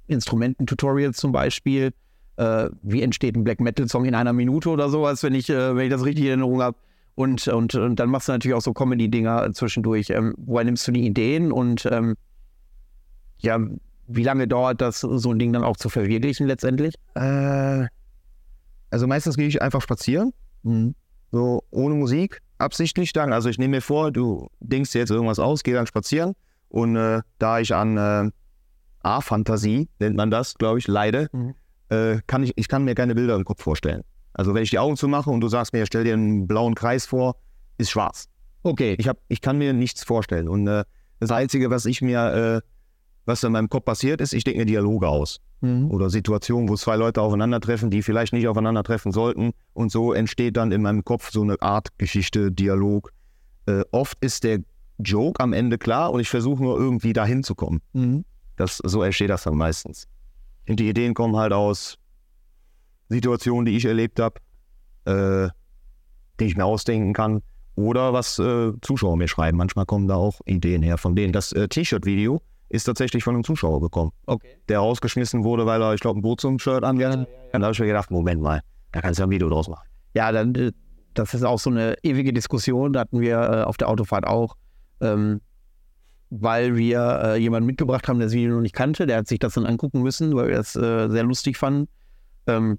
[0.06, 1.92] Instrumententutorials zum Beispiel.
[2.36, 5.86] Äh, wie entsteht ein Black Metal-Song in einer Minute oder sowas, wenn ich, äh, wenn
[5.86, 6.78] ich das richtig in Erinnerung habe.
[7.16, 10.10] Und, und, und dann machst du natürlich auch so Comedy-Dinger zwischendurch.
[10.10, 12.14] Ähm, woher nimmst du die Ideen und ähm,
[13.38, 13.58] ja,
[14.06, 16.94] wie lange dauert das, so ein Ding dann auch zu verwirklichen letztendlich?
[17.16, 17.88] Äh,
[18.90, 20.94] also meistens gehe ich einfach spazieren, mhm.
[21.32, 23.32] so ohne Musik absichtlich dann.
[23.32, 26.34] Also ich nehme mir vor, du denkst dir jetzt irgendwas aus, geh dann spazieren.
[26.68, 28.30] Und äh, da ich an äh,
[29.02, 31.54] A-Fantasie, nennt man das, glaube ich, leide, mhm.
[31.88, 34.02] äh, kann ich, ich kann mir keine Bilder im Kopf vorstellen.
[34.32, 37.06] Also wenn ich die Augen zumache und du sagst mir, stell dir einen blauen Kreis
[37.06, 37.36] vor,
[37.78, 38.28] ist schwarz.
[38.62, 38.96] Okay.
[38.98, 40.48] Ich, hab, ich kann mir nichts vorstellen.
[40.48, 40.84] Und äh,
[41.20, 42.60] das Einzige, was ich mir, äh,
[43.24, 45.40] was in meinem Kopf passiert ist, ich denke mir Dialoge aus.
[45.60, 45.90] Mhm.
[45.90, 49.52] Oder Situationen, wo zwei Leute aufeinandertreffen, die vielleicht nicht aufeinandertreffen sollten.
[49.72, 53.12] Und so entsteht dann in meinem Kopf so eine Art Geschichte, Dialog.
[53.66, 54.60] Äh, oft ist der
[54.98, 57.80] Joke am Ende klar und ich versuche nur irgendwie dahin zu kommen.
[57.92, 58.24] Mhm.
[58.56, 60.06] Das, so entsteht das dann meistens.
[60.68, 61.98] Und die Ideen kommen halt aus
[63.08, 64.40] Situationen, die ich erlebt habe,
[65.04, 65.48] äh,
[66.40, 67.42] die ich mir ausdenken kann.
[67.76, 69.58] Oder was äh, Zuschauer mir schreiben.
[69.58, 71.32] Manchmal kommen da auch Ideen her von denen.
[71.32, 74.12] Das äh, T-Shirt-Video ist tatsächlich von einem Zuschauer gekommen.
[74.26, 74.56] Okay.
[74.68, 77.28] Der rausgeschmissen wurde, weil er, ich glaube, ein Burzum-Shirt angehabt hat.
[77.28, 77.44] Ja, ja, ja.
[77.52, 78.60] Und da habe ich mir gedacht, Moment mal,
[78.92, 79.86] da kannst du ja ein Video draus machen.
[80.14, 80.72] Ja, dann, äh,
[81.14, 84.56] das ist auch so eine ewige Diskussion, da hatten wir äh, auf der Autofahrt auch,
[85.00, 85.40] ähm,
[86.30, 89.38] weil wir äh, jemanden mitgebracht haben, der das Video noch nicht kannte, der hat sich
[89.38, 91.88] das dann angucken müssen, weil wir das äh, sehr lustig fanden.
[92.46, 92.78] Ähm,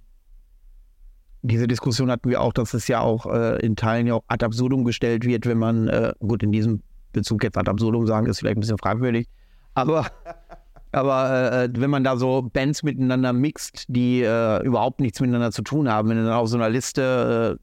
[1.42, 4.44] diese Diskussion hatten wir auch, dass es ja auch äh, in Teilen ja auch ad
[4.44, 8.40] absurdum gestellt wird, wenn man, äh, gut, in diesem Bezug jetzt ad absurdum sagen, ist
[8.40, 9.28] vielleicht ein bisschen fragwürdig,
[9.78, 10.08] aber,
[10.92, 15.62] aber äh, wenn man da so Bands miteinander mixt, die äh, überhaupt nichts miteinander zu
[15.62, 17.60] tun haben, wenn du dann auf so einer Liste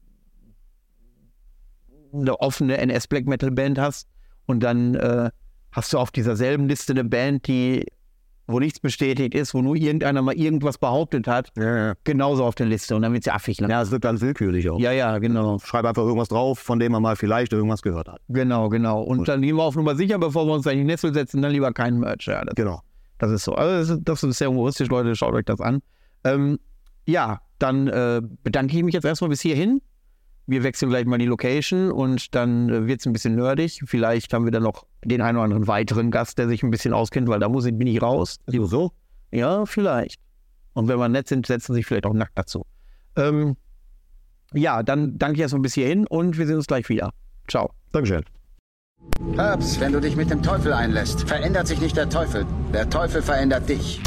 [2.13, 4.07] äh, eine offene NS Black Metal Band hast
[4.45, 5.29] und dann äh,
[5.73, 7.85] hast du auf dieser selben Liste eine Band, die
[8.47, 11.93] wo nichts bestätigt ist, wo nur irgendeiner mal irgendwas behauptet hat, Ja, ja.
[12.03, 13.59] genauso auf der Liste und dann wird ja affig.
[13.61, 13.69] Ne?
[13.69, 14.79] Ja, es wird ganz willkürlich auch.
[14.79, 15.57] Ja, ja, genau.
[15.59, 18.21] Schreib einfach irgendwas drauf, von dem man mal vielleicht irgendwas gehört hat.
[18.29, 19.01] Genau, genau.
[19.01, 21.41] Und dann gehen wir auf Nummer sicher, bevor wir uns da in die Nessel setzen,
[21.41, 22.25] dann lieber keinen Merch.
[22.27, 22.81] Ja, das, Genau.
[23.17, 23.53] das ist so.
[23.53, 25.15] Also das, ist, das ist sehr humoristisch, Leute.
[25.15, 25.81] Schaut euch das an.
[26.23, 26.59] Ähm,
[27.07, 29.81] ja, dann äh, bedanke ich mich jetzt erstmal bis hierhin.
[30.47, 33.81] Wir wechseln gleich mal die Location und dann äh, wird es ein bisschen nerdig.
[33.85, 36.93] Vielleicht haben wir dann noch den einen oder anderen weiteren Gast, der sich ein bisschen
[36.93, 38.37] auskennt, weil da muss ich, bin ich raus.
[38.47, 38.91] So, so.
[39.31, 40.19] Ja, vielleicht.
[40.73, 42.65] Und wenn wir nett sind, setzen sich vielleicht auch nackt dazu.
[43.15, 43.55] Ähm,
[44.53, 47.11] ja, dann danke ich erstmal bis hierhin und wir sehen uns gleich wieder.
[47.47, 47.71] Ciao.
[47.91, 48.23] Dankeschön.
[49.35, 52.45] Herbs, wenn du dich mit dem Teufel einlässt, verändert sich nicht der Teufel.
[52.73, 54.01] Der Teufel verändert dich.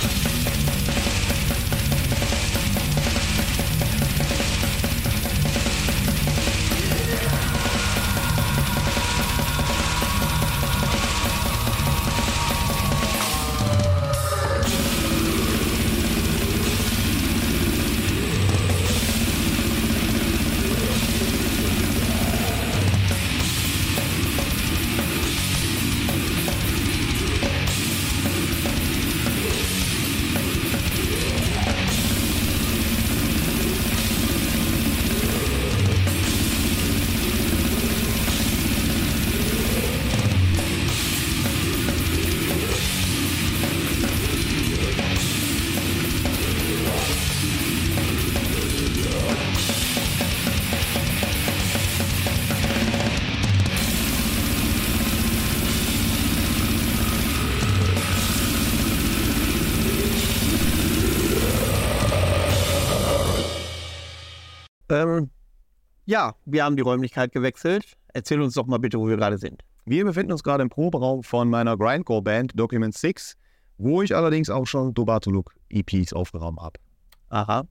[66.09, 67.85] Ja, wir haben die Räumlichkeit gewechselt.
[68.15, 69.63] Erzähl uns doch mal bitte, wo wir gerade sind.
[69.85, 73.37] Wir befinden uns gerade im Proberaum von meiner Grindcore-Band Document 6,
[73.77, 76.81] wo ich allerdings auch schon Dobatuluk EPs aufgeräumt habe.
[77.29, 77.69] Aha.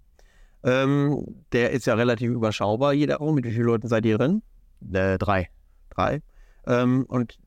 [0.61, 3.33] Ähm, der ist ja relativ überschaubar, jeder Raum.
[3.33, 4.43] Mit wie vielen Leuten seid ihr drin?
[4.93, 5.49] Äh, drei.
[5.89, 6.21] Drei.
[6.67, 7.39] Ähm, und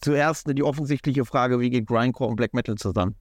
[0.00, 3.16] zuerst die offensichtliche Frage, wie geht Grindcore und Black Metal zusammen?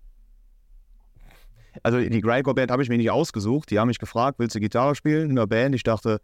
[1.83, 3.69] Also die Grindcore-Band habe ich mir nicht ausgesucht.
[3.71, 5.75] Die haben mich gefragt, willst du Gitarre spielen in der Band?
[5.75, 6.21] Ich dachte,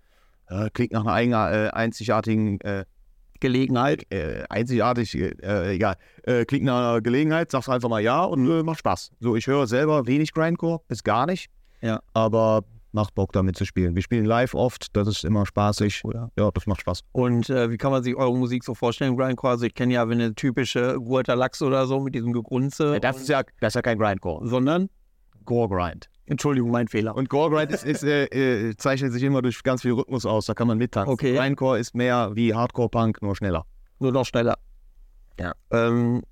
[0.48, 2.86] äh, klingt nach einer eigener, äh, einzigartigen äh,
[3.40, 4.06] Gelegenheit.
[4.12, 8.64] äh, einzigartig, äh, egal, äh, klingt nach einer Gelegenheit, sagst einfach mal ja und äh,
[8.64, 9.12] macht Spaß.
[9.20, 11.50] So, ich höre selber wenig Grindcore, bis gar nicht.
[11.82, 12.02] Ja.
[12.14, 12.64] Aber
[12.96, 13.94] macht Bock damit zu spielen.
[13.94, 16.04] Wir spielen live oft, das ist immer spaßig.
[16.06, 16.32] Oder?
[16.40, 17.02] Ja, das macht Spaß.
[17.12, 19.52] Und äh, wie kann man sich eure Musik so vorstellen, Grindcore?
[19.52, 23.00] Also ich kenne ja, eine typische Guata Lachs oder so mit diesem Gegrunze.
[23.02, 24.48] Das ist ja, das ist ja kein Grindcore.
[24.48, 24.90] sondern,
[25.46, 26.10] Gore Grind.
[26.28, 27.16] Entschuldigung, mein Fehler.
[27.16, 30.48] Und Gore Grind ist, ist, äh, äh, zeichnet sich immer durch ganz viel Rhythmus aus,
[30.48, 31.14] da kann man mittanzen.
[31.14, 31.36] Okay.
[31.36, 33.66] Grindcore ist mehr wie Hardcore Punk, nur schneller.
[34.00, 34.58] Nur noch schneller.
[35.40, 35.54] Ja.
[35.72, 36.24] Ähm,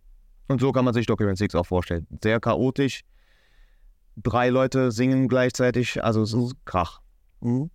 [0.48, 2.08] Und so kann man sich Document 6 auch vorstellen.
[2.22, 3.02] Sehr chaotisch.
[4.18, 7.00] Drei Leute singen gleichzeitig, also es ist Krach.
[7.42, 7.70] Mhm.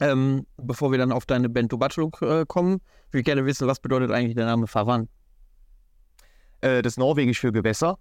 [0.00, 3.80] Ähm, bevor wir dann auf deine Band Tubatuluk äh, kommen, würde ich gerne wissen, was
[3.80, 5.08] bedeutet eigentlich der Name Favan?
[6.60, 7.98] Äh, das Norwegisch für Gewässer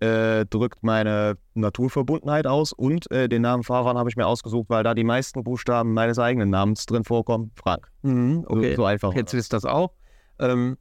[0.00, 4.84] äh, drückt meine Naturverbundenheit aus und äh, den Namen Fahrrad habe ich mir ausgesucht, weil
[4.84, 7.50] da die meisten Buchstaben meines eigenen Namens drin vorkommen.
[7.54, 7.88] Frank.
[8.02, 9.14] Mhm, okay, So, so einfach.
[9.14, 9.92] jetzt wisst das auch.
[10.38, 10.76] Ähm,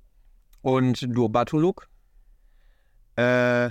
[0.62, 1.88] und Tubatuluk?
[3.16, 3.70] Äh,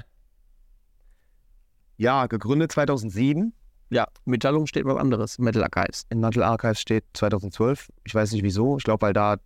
[1.96, 3.52] ja, gegründet 2007.
[3.90, 5.38] Ja, Mitteilung steht was anderes.
[5.38, 6.06] Metal Archives.
[6.10, 7.92] In Metal Archives steht 2012.
[8.04, 8.78] Ich weiß nicht wieso.
[8.78, 9.36] Ich glaube, weil da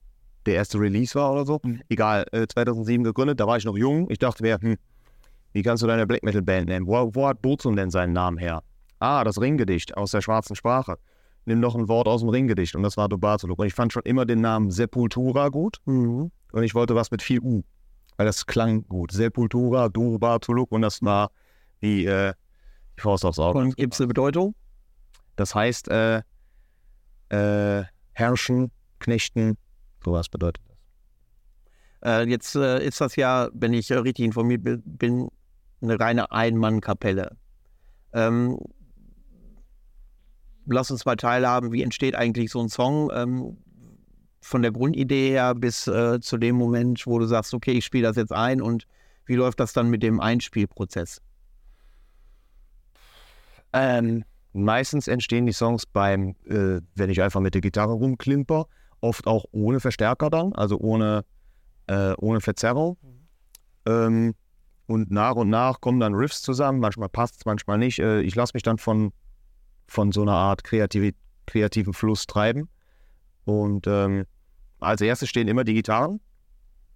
[0.47, 1.61] der erste Release war oder so.
[1.63, 1.83] Mhm.
[1.89, 3.41] Egal, äh, 2007 gegründet.
[3.41, 4.09] Da war ich noch jung.
[4.11, 4.77] Ich dachte mir, hm,
[5.59, 6.87] wie kannst du deine Black Metal Band nennen?
[6.87, 8.63] Wo, wo hat Burzum denn seinen Namen her?
[9.01, 10.99] Ah, das Ringgedicht aus der schwarzen Sprache.
[11.47, 13.59] Nimm noch ein Wort aus dem Ringgedicht und das war Dobatuluk.
[13.59, 16.31] Und ich fand schon immer den Namen Sepultura gut Mhm.
[16.53, 17.65] und ich wollte was mit viel U,
[18.17, 19.11] weil das klang gut.
[19.11, 21.33] Sepultura, Dobatuluk und das war
[21.81, 22.35] wie äh,
[22.97, 23.59] die Faust aufs Auge.
[23.59, 24.55] Und gibt es eine Bedeutung?
[25.35, 26.23] Das heißt, äh,
[27.31, 29.59] äh, herrschen, knechten,
[30.05, 30.77] sowas bedeutet das.
[32.05, 35.29] Äh, jetzt äh, ist das ja, wenn ich äh, richtig informiert bin
[35.81, 37.37] eine reine Ein-Mann-Kapelle.
[38.13, 38.59] Ähm,
[40.67, 43.59] lass uns mal teilhaben, wie entsteht eigentlich so ein Song ähm,
[44.41, 48.09] von der Grundidee her bis äh, zu dem Moment, wo du sagst, okay, ich spiele
[48.09, 48.87] das jetzt ein und
[49.27, 51.21] wie läuft das dann mit dem Einspielprozess?
[53.73, 58.67] Ähm, meistens entstehen die Songs beim, äh, wenn ich einfach mit der Gitarre rumklimper,
[59.01, 61.25] oft auch ohne Verstärker dann, also ohne,
[61.87, 62.97] äh, ohne Verzerrung.
[63.87, 64.35] Ähm,
[64.89, 67.99] und nach und nach kommen dann Riffs zusammen, manchmal passt es, manchmal nicht.
[67.99, 69.13] Äh, ich lasse mich dann von,
[69.87, 71.15] von so einer Art kreativ,
[71.47, 72.69] kreativen Fluss treiben.
[73.45, 74.25] Und ähm,
[74.81, 76.21] als erstes stehen immer die Gitarren.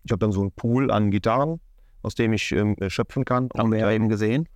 [0.05, 1.61] Ich habe dann so einen Pool an Gitarren,
[2.01, 3.51] aus dem ich ähm, schöpfen kann.
[3.57, 4.49] Haben wir ja eben gesehen.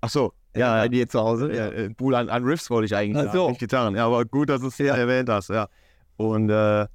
[0.00, 1.52] Ach so, Ja, ja, dir zu Hause.
[1.52, 3.48] ja, äh, Pool an, an Riffs wollte ich eigentlich Ach sagen, so.
[3.48, 3.96] nicht Gitarren.
[3.96, 5.68] Ja, aber gut, dass du es erwähnt hast, ja.
[6.16, 6.86] Und äh,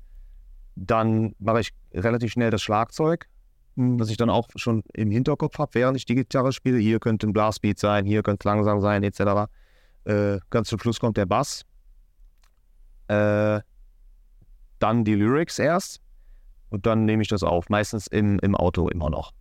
[0.75, 3.27] dann mache ich relativ schnell das Schlagzeug,
[3.75, 6.77] das ich dann auch schon im Hinterkopf habe, während ich die Gitarre spiele.
[6.77, 9.49] Hier könnte ein Blastbeat sein, hier könnte es langsam sein, etc.
[10.05, 11.63] Äh, ganz zum Schluss kommt der Bass.
[13.07, 13.61] Äh,
[14.79, 16.01] dann die Lyrics erst
[16.69, 17.69] und dann nehme ich das auf.
[17.69, 19.31] Meistens im, im Auto immer noch.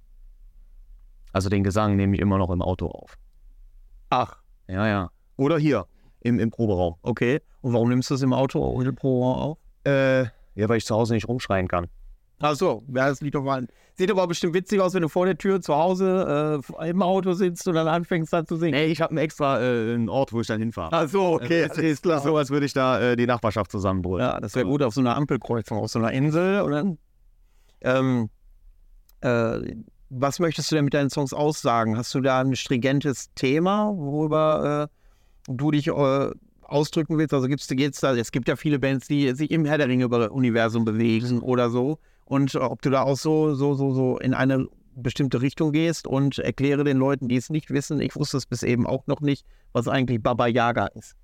[1.33, 3.19] Also den Gesang nehme ich immer noch im Auto auf.
[4.11, 5.11] Ach, Ja, ja.
[5.37, 5.87] Oder hier
[6.21, 6.97] im, im Proberaum.
[7.03, 7.41] okay.
[7.63, 9.59] Und warum nimmst du es im Auto ohne Pro auf?
[9.85, 11.89] Äh, ja, weil ich zu Hause nicht rumschreien kann.
[12.43, 13.67] Ach so, ja, das liegt doch mal.
[13.95, 17.35] Sieht aber bestimmt witzig aus, wenn du vor der Tür zu Hause äh, im Auto
[17.35, 18.73] sitzt und dann anfängst dann zu singen.
[18.73, 20.91] Nee, ich habe extra äh, einen Ort, wo ich dann hinfahre.
[20.93, 22.21] Ach so, okay, Also, ist klar.
[22.21, 24.27] So, als würde ich da äh, die Nachbarschaft zusammenbrüllen.
[24.27, 26.97] Ja, das wäre gut auf so einer Ampelkreuzung, auf so einer Insel, oder?
[27.83, 28.29] Ähm,
[29.21, 29.61] äh,
[30.11, 31.97] was möchtest du denn mit deinen Songs aussagen?
[31.97, 37.33] Hast du da ein stringentes Thema, worüber äh, du dich ausdrücken willst?
[37.35, 40.85] Also gibt's, geht's da, es gibt ja viele Bands, die sich im Herr der Ringe-Universum
[40.85, 41.99] bewegen oder so.
[42.33, 44.67] Und ob du da auch so, so, so, so in eine
[44.97, 48.63] bestimmte Richtung gehst und erkläre den Leuten, die es nicht wissen, ich wusste es bis
[48.63, 51.15] eben auch noch nicht, was eigentlich Baba Yaga ist.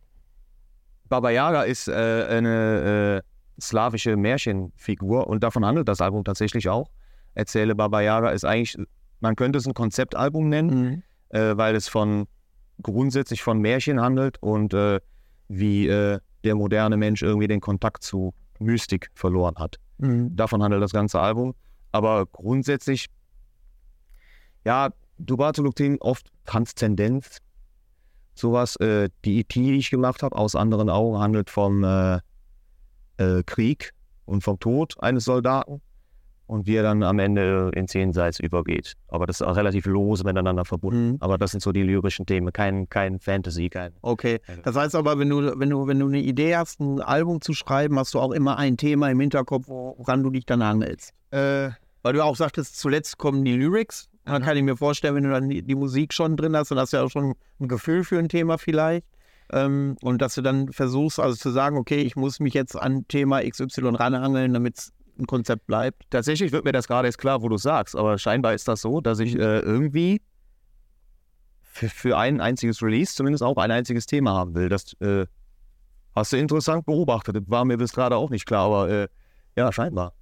[1.08, 6.90] Baba Yaga ist äh, eine äh, slawische Märchenfigur und davon handelt das Album tatsächlich auch.
[7.32, 8.76] Erzähle Baba Yaga ist eigentlich,
[9.20, 12.26] man könnte es ein Konzeptalbum nennen, äh, weil es von
[12.82, 15.00] grundsätzlich von Märchen handelt und äh,
[15.48, 19.78] wie äh, der moderne Mensch irgendwie den Kontakt zu Mystik verloren hat.
[19.98, 20.34] Mhm.
[20.34, 21.54] Davon handelt das ganze Album.
[21.92, 23.06] Aber grundsätzlich,
[24.64, 27.38] ja, Dubatoluktin oft Transzendenz.
[28.34, 32.20] Sowas, äh, die EP, die ich gemacht habe, aus anderen Augen, handelt vom äh,
[33.16, 33.92] äh, Krieg
[34.26, 35.82] und vom Tod eines Soldaten
[36.48, 38.94] und wie er dann am Ende ins Jenseits übergeht.
[39.08, 41.10] Aber das ist auch relativ lose miteinander verbunden.
[41.12, 41.16] Mhm.
[41.20, 43.92] Aber das sind so die lyrischen Themen, kein, kein Fantasy, kein.
[44.02, 44.40] Okay.
[44.64, 47.52] Das heißt aber, wenn du, wenn du, wenn du eine Idee hast, ein Album zu
[47.52, 51.12] schreiben, hast du auch immer ein Thema im Hinterkopf, woran du dich dann hangelst.
[51.30, 51.70] Äh,
[52.02, 54.08] Weil du auch sagtest, zuletzt kommen die Lyrics.
[54.24, 56.78] Dann kann ich mir vorstellen, wenn du dann die, die Musik schon drin hast, dann
[56.78, 59.06] hast du ja auch schon ein Gefühl für ein Thema vielleicht.
[59.52, 63.06] Ähm, und dass du dann versuchst, also zu sagen, okay, ich muss mich jetzt an
[63.08, 66.04] Thema XY ranhangeln, damit es ein Konzept bleibt.
[66.10, 69.00] Tatsächlich wird mir das gerade erst klar, wo du sagst, aber scheinbar ist das so,
[69.00, 70.20] dass ich äh, irgendwie
[71.62, 74.68] für, für ein einziges Release zumindest auch ein einziges Thema haben will.
[74.68, 75.26] Das äh,
[76.14, 77.48] hast du interessant beobachtet.
[77.48, 79.08] War mir bis gerade auch nicht klar, aber äh,
[79.56, 80.12] ja, scheinbar.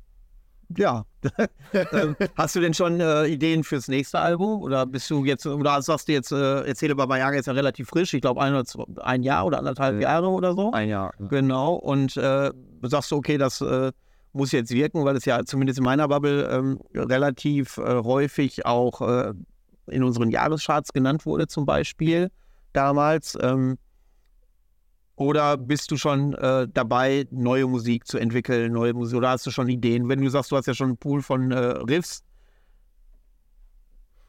[0.76, 1.04] Ja.
[1.92, 4.62] Ähm, hast du denn schon äh, Ideen fürs nächste Album?
[4.62, 7.88] Oder bist du jetzt, oder sagst du jetzt, äh, Erzähle Baba Yaga ist ja relativ
[7.88, 10.72] frisch, ich glaube ein, oder zwei- ein Jahr oder anderthalb Jahre oder so?
[10.72, 11.12] Ein Jahr.
[11.18, 11.74] Genau.
[11.74, 12.50] Und äh,
[12.82, 13.92] sagst du, okay, das äh,
[14.37, 19.01] muss jetzt wirken, weil es ja zumindest in meiner Bubble ähm, relativ äh, häufig auch
[19.01, 19.33] äh,
[19.88, 22.31] in unseren Jahrescharts genannt wurde, zum Beispiel
[22.72, 23.37] damals.
[23.40, 23.79] Ähm,
[25.16, 29.51] oder bist du schon äh, dabei, neue Musik zu entwickeln, neue Musik, oder hast du
[29.51, 30.09] schon Ideen?
[30.09, 32.22] Wenn du sagst, du hast ja schon einen Pool von äh, Riffs.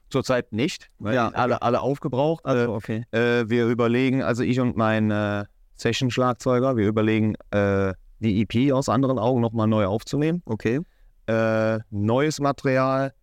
[0.10, 2.46] Zurzeit nicht, weil Ja, alle, alle aufgebraucht.
[2.46, 3.04] Also, okay.
[3.12, 5.44] Äh, wir überlegen, also ich und mein äh,
[5.76, 10.42] Session-Schlagzeuger, wir überlegen, äh, die EP aus anderen Augen nochmal neu aufzunehmen.
[10.46, 10.82] Okay.
[11.28, 13.14] äh, neues Material,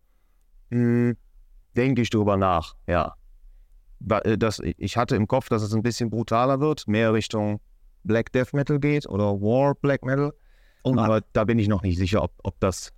[0.70, 1.16] hm,
[1.76, 3.14] denke ich drüber nach, ja.
[4.08, 7.60] Äh, Das, ich hatte im Kopf, dass es ein bisschen brutaler wird, mehr Richtung
[8.04, 10.32] Black Death Metal geht oder War Black Metal.
[10.82, 12.92] Und Aber da bin ich noch nicht sicher, ob, ob das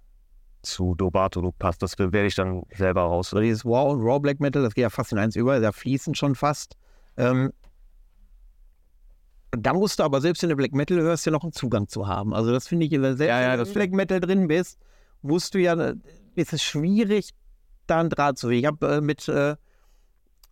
[0.63, 1.83] zu Dobato passt.
[1.83, 3.33] Das werde ich dann selber raus.
[3.41, 6.17] Dieses Raw und Raw Black Metal, das geht ja fast in eins über, da fließen
[6.17, 6.77] schon fast.
[7.17, 7.53] Ähm,
[9.57, 12.07] da musst du aber selbst in der Black Metal hörst ja noch einen Zugang zu
[12.07, 12.35] haben.
[12.35, 14.79] Also das finde ich, wenn du selbst Ja, ja, das der Black Metal drin bist,
[15.23, 15.95] musst du ja,
[16.35, 17.31] ist es schwierig,
[17.87, 18.51] da einen Draht zu.
[18.51, 19.57] Ich habe äh, mit äh,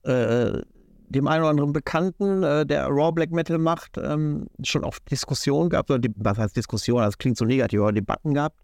[0.02, 0.62] äh,
[1.08, 5.70] dem einen oder anderen Bekannten, äh, der Raw Black Metal macht, ähm, schon oft Diskussionen
[5.70, 8.58] gehabt, oder die, was heißt Diskussion, das klingt so negativ, aber Debatten gehabt.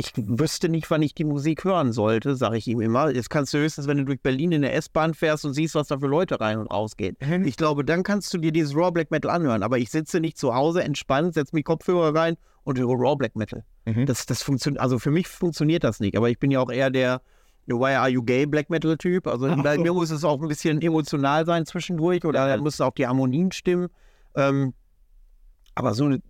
[0.00, 3.10] Ich wüsste nicht, wann ich die Musik hören sollte, sage ich ihm immer.
[3.10, 5.88] Jetzt kannst du höchstens, wenn du durch Berlin in der S-Bahn fährst und siehst, was
[5.88, 7.16] da für Leute rein und rausgehen.
[7.44, 9.64] Ich glaube, dann kannst du dir dieses Raw Black Metal anhören.
[9.64, 13.34] Aber ich sitze nicht zu Hause entspannt, setze mir Kopfhörer rein und höre Raw Black
[13.34, 13.64] Metal.
[13.86, 14.06] Mhm.
[14.06, 16.16] Das, das funktioniert, also für mich funktioniert das nicht.
[16.16, 17.20] Aber ich bin ja auch eher der,
[17.66, 19.26] Why are you gay Black Metal Typ?
[19.26, 22.94] Also bei mir muss es auch ein bisschen emotional sein zwischendurch oder dann müssen auch
[22.94, 23.88] die Harmonien stimmen.
[24.36, 24.74] Ähm,
[25.74, 26.22] aber so eine,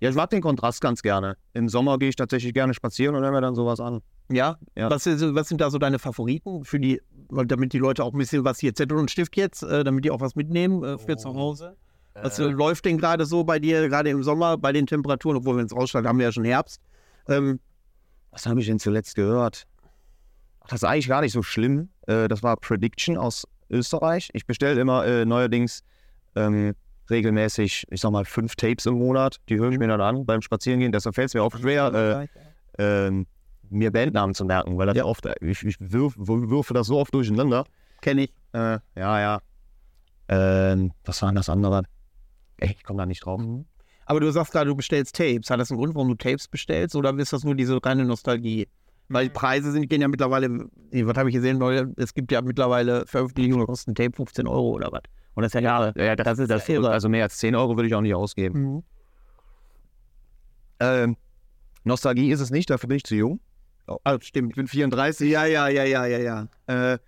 [0.00, 1.36] Ja, ich mag den Kontrast ganz gerne.
[1.54, 4.00] Im Sommer gehe ich tatsächlich gerne spazieren und höre mir dann sowas an.
[4.30, 4.90] ja, Ja.
[4.90, 8.44] Was, was sind da so deine Favoriten für die, damit die Leute auch ein bisschen
[8.44, 11.34] was hier Zettel und Stift jetzt, äh, damit die auch was mitnehmen äh, für zu
[11.34, 11.76] Hause?
[12.14, 15.56] Was äh, läuft denn gerade so bei dir, gerade im Sommer, bei den Temperaturen, obwohl
[15.56, 16.80] wir ins Ausschlag haben wir ja schon Herbst.
[17.28, 17.60] Ähm,
[18.30, 19.66] Was habe ich denn zuletzt gehört?
[20.60, 21.88] Ach, das ist eigentlich gar nicht so schlimm.
[22.06, 24.30] Äh, das war Prediction aus Österreich.
[24.32, 25.82] Ich bestelle immer äh, neuerdings
[26.34, 26.74] ähm,
[27.10, 29.38] regelmäßig, ich sag mal, fünf Tapes im Monat.
[29.48, 30.92] Die höre ich mir dann an beim Spazierengehen.
[30.92, 32.28] Deshalb fällt es mir auch schwer,
[32.78, 33.26] äh, ähm,
[33.70, 37.64] mir Bandnamen zu merken, weil das oft, ich, ich wirf, würfe das so oft durcheinander.
[38.00, 38.32] Kenne ich.
[38.52, 39.40] Äh, ja, ja.
[40.28, 41.84] Ähm, was war denn das andere?
[42.58, 43.40] Ey, ich komme da nicht drauf.
[44.06, 45.50] Aber du sagst gerade, du bestellst Tapes.
[45.50, 48.68] Hat das einen Grund, warum du Tapes bestellst oder ist das nur diese reine Nostalgie?
[49.08, 51.60] Weil die Preise sind, gehen ja mittlerweile, was habe ich gesehen,
[51.96, 55.02] es gibt ja mittlerweile Veröffentlichungen, kosten Tape 15 Euro oder was.
[55.36, 56.68] Und das ist ja, Ja, das, ist das.
[56.68, 56.90] irre.
[56.90, 58.58] Also mehr als 10 Euro würde ich auch nicht ausgeben.
[58.58, 58.82] Mhm.
[60.80, 61.16] Ähm,
[61.84, 63.40] Nostalgie ist es nicht, dafür bin ich zu jung.
[64.02, 64.50] Also stimmt.
[64.50, 65.30] Ich bin 34.
[65.30, 66.48] Ja, ja, ja, ja, ja, ja.
[66.94, 66.98] Äh,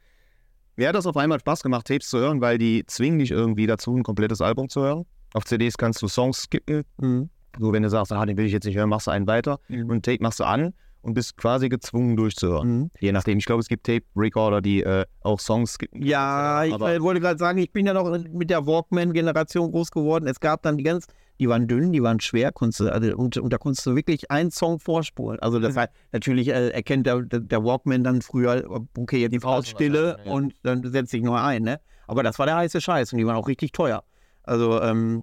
[0.77, 3.67] mir hat das auf einmal Spaß gemacht, Tapes zu hören, weil die zwingen dich irgendwie
[3.67, 5.07] dazu, ein komplettes Album zu hören.
[5.33, 6.85] Auf CDs kannst du Songs skippen.
[6.99, 7.31] Mhm.
[7.59, 9.59] So, wenn du sagst, ah, den will ich jetzt nicht hören, machst du einen weiter.
[9.71, 12.79] Und ein Tape machst du an und bist quasi gezwungen durchzuhören.
[12.79, 12.91] Mhm.
[13.01, 13.39] Je nachdem.
[13.39, 15.79] Ich glaube, es gibt Tape-Recorder, die äh, auch Songs.
[15.93, 20.27] Ja, ich wollte gerade sagen, ich bin ja noch mit der Walkman-Generation groß geworden.
[20.27, 21.07] Es gab dann die ganz,
[21.39, 24.31] die waren dünn, die waren schwer, konntest du, also, und, und da konntest du wirklich
[24.31, 25.39] einen Song vorspulen.
[25.41, 28.65] Also das heißt, natürlich äh, erkennt der, der, Walkman dann früher,
[28.97, 30.33] okay, jetzt die ist stille ja.
[30.33, 31.81] und dann setzt sich neu ein, ne?
[32.07, 34.03] Aber das war der heiße Scheiß und die waren auch richtig teuer.
[34.43, 35.23] Also ähm,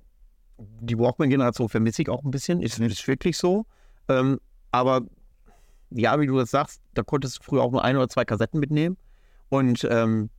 [0.57, 3.65] die Walkman-Generation vermisse ich auch ein bisschen, ist, ist wirklich so.
[4.07, 4.39] Ähm,
[4.71, 5.01] aber
[5.91, 8.59] ja, wie du das sagst, da konntest du früher auch nur ein oder zwei Kassetten
[8.59, 8.97] mitnehmen.
[9.49, 10.29] Und ähm,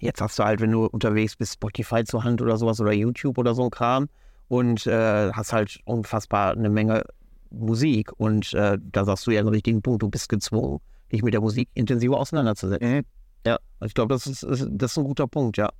[0.00, 3.38] jetzt hast du halt, wenn du unterwegs bist, Spotify zur Hand oder sowas oder YouTube
[3.38, 4.08] oder so ein Kram
[4.48, 7.04] und äh, hast halt unfassbar eine Menge
[7.50, 8.10] Musik.
[8.18, 10.80] Und äh, da sagst du ja einen richtigen Punkt, du bist gezwungen,
[11.12, 12.96] dich mit der Musik intensiver auseinanderzusetzen.
[12.96, 13.02] Mhm.
[13.46, 15.70] Ja, ich glaube, das ist, ist, das ist ein guter Punkt, ja.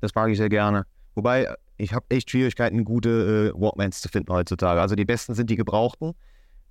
[0.00, 0.84] Das mag ich sehr gerne.
[1.14, 4.80] Wobei, ich habe echt Schwierigkeiten, gute äh, Walkmans zu finden heutzutage.
[4.80, 6.12] Also die besten sind die gebrauchten.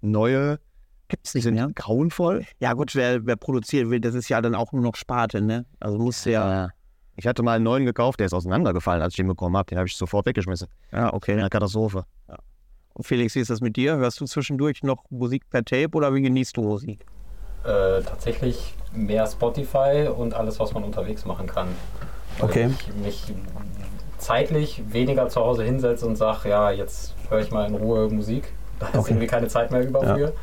[0.02, 0.60] Neue
[1.13, 1.67] Gibt es nicht sind mehr.
[1.76, 2.43] grauenvoll.
[2.60, 5.65] Ja, gut, wer, wer produziert will, das ist ja dann auch nur noch Sparte, ne?
[5.80, 6.69] Also muss ja.
[7.15, 9.67] Ich hatte mal einen neuen gekauft, der ist auseinandergefallen, als ich den bekommen habe.
[9.69, 10.67] Den habe ich sofort weggeschmissen.
[10.91, 11.34] Ja, okay.
[11.34, 12.06] Eine Katastrophe.
[12.95, 13.97] Und Felix, wie ist das mit dir?
[13.97, 17.06] Hörst du zwischendurch noch Musik per Tape oder wie genießt du Musik?
[17.63, 21.67] Äh, tatsächlich mehr Spotify und alles, was man unterwegs machen kann.
[22.39, 22.69] Weil Okay.
[22.80, 23.34] Ich mich
[24.17, 28.52] zeitlich weniger zu Hause hinsetze und sage, ja, jetzt höre ich mal in Ruhe Musik.
[28.80, 29.12] Da ist Okay.
[29.12, 30.15] irgendwie keine Zeit mehr über Ja.
[30.15, 30.34] für.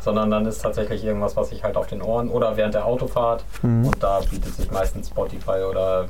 [0.00, 3.44] Sondern dann ist tatsächlich irgendwas, was ich halt auf den Ohren oder während der Autofahrt.
[3.62, 3.86] Mhm.
[3.86, 6.08] Und da bietet sich meistens Spotify oder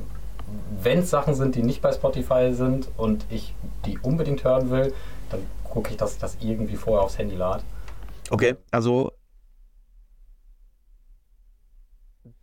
[0.82, 3.54] wenn es Sachen sind, die nicht bei Spotify sind und ich
[3.86, 4.92] die unbedingt hören will,
[5.30, 7.62] dann gucke ich, dass ich das irgendwie vorher aufs Handy lade.
[8.30, 8.56] Okay.
[8.70, 9.12] Also,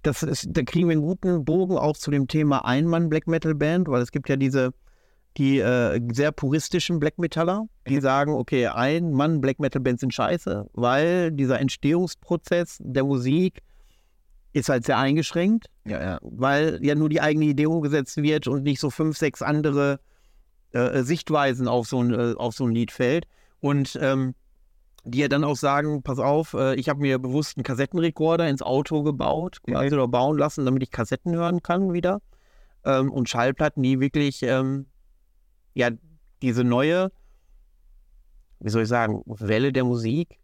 [0.04, 3.88] das ist, da kriegen wir einen guten Bogen auch zu dem Thema Einmann-Black Metal Band,
[3.90, 4.72] weil es gibt ja diese,
[5.38, 10.70] die äh, sehr puristischen Black Metaller, die sagen, okay, Ein-Mann Black Metal Bands sind scheiße,
[10.74, 13.62] weil dieser Entstehungsprozess der Musik
[14.54, 15.68] ist halt sehr eingeschränkt.
[15.86, 16.20] Ja, ja.
[16.22, 20.00] weil ja nur die eigene Idee umgesetzt wird und nicht so fünf, sechs andere
[20.72, 23.28] äh, Sichtweisen auf so, ein, äh, auf so ein Lied fällt.
[23.60, 24.34] Und ähm,
[25.04, 28.62] die ja dann auch sagen, pass auf, äh, ich habe mir bewusst einen Kassettenrekorder ins
[28.62, 32.22] Auto gebaut, quasi, oder bauen lassen, damit ich Kassetten hören kann wieder.
[32.84, 34.88] Ähm, und Schallplatten, die wirklich, ähm,
[35.78, 35.90] ja,
[36.42, 37.12] diese neue,
[38.60, 40.40] wie soll ich sagen, Welle der Musik,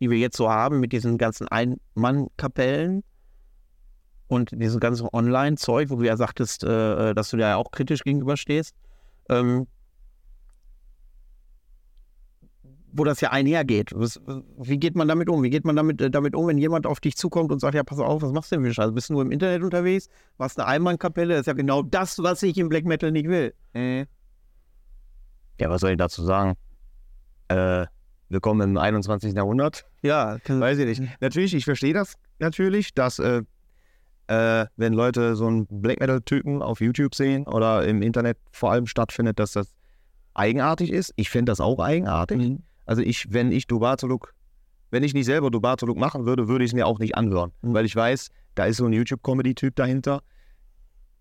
[0.00, 3.04] die wir jetzt so haben mit diesen ganzen Ein-Mann-Kapellen,
[4.28, 8.02] und diesem ganzen Online-Zeug, wo du ja sagtest, äh, dass du da ja auch kritisch
[8.02, 8.74] gegenüberstehst,
[9.28, 9.66] ähm,
[12.92, 13.90] wo das ja einhergeht.
[13.94, 14.20] Was,
[14.58, 15.42] wie geht man damit um?
[15.42, 17.82] Wie geht man damit, äh, damit um, wenn jemand auf dich zukommt und sagt, ja,
[17.82, 18.92] pass auf, was machst du denn für Scheiße?
[18.92, 20.08] Bist du nur im Internet unterwegs?
[20.36, 21.34] Warst eine Einmannkapelle?
[21.34, 23.54] Das ist ja genau das, was ich im Black Metal nicht will.
[25.60, 26.54] Ja, was soll ich dazu sagen?
[27.46, 27.86] Äh,
[28.28, 29.34] willkommen im 21.
[29.34, 29.84] Jahrhundert.
[30.02, 31.20] Ja, Weiß ich nicht.
[31.20, 33.42] Natürlich, ich verstehe das natürlich, dass äh,
[34.26, 38.88] äh, wenn Leute so einen Black Metal-Typen auf YouTube sehen oder im Internet vor allem
[38.88, 39.76] stattfindet, dass das
[40.34, 41.12] eigenartig ist.
[41.14, 42.38] Ich finde das auch eigenartig.
[42.38, 42.62] Mhm.
[42.84, 44.34] Also ich, wenn ich Dubatoluk,
[44.90, 47.52] wenn ich nicht selber Dubatoluk machen würde, würde ich es mir auch nicht anhören.
[47.62, 47.74] Mhm.
[47.74, 50.20] Weil ich weiß, da ist so ein YouTube-Comedy-Typ dahinter.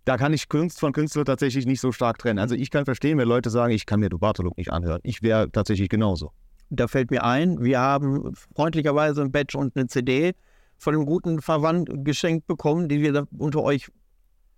[0.06, 2.39] Da kann ich Kunst von Künstler tatsächlich nicht so stark trennen.
[2.39, 4.99] Also ich kann verstehen, wenn Leute sagen, ich kann mir Dubatoluk nicht anhören.
[5.04, 6.32] Ich wäre tatsächlich genauso.
[6.70, 10.34] da fällt mir ein, wir haben freundlicherweise ein Badge und eine CD
[10.78, 13.89] von einem guten Verwandten geschenkt bekommen, die wir da unter euch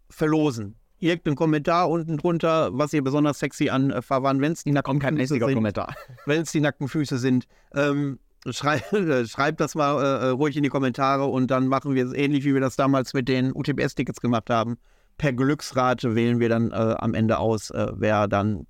[0.10, 0.76] verlosen.
[1.00, 5.00] Irgendeinen Kommentar unten drunter, was ihr besonders sexy an äh, verwandt, wenn es die nackten
[5.00, 5.54] Kein Füße sind.
[5.54, 5.94] Kommentar.
[6.26, 7.46] Wenn es die nackten Füße sind.
[7.74, 8.18] Ähm,
[8.50, 8.82] schrei
[9.28, 12.46] schreibt das mal äh, äh, ruhig in die Kommentare und dann machen wir es ähnlich,
[12.46, 14.78] wie wir das damals mit den UTBS-Tickets gemacht haben.
[15.18, 18.68] Per Glücksrate wählen wir dann äh, am Ende aus, äh, wer dann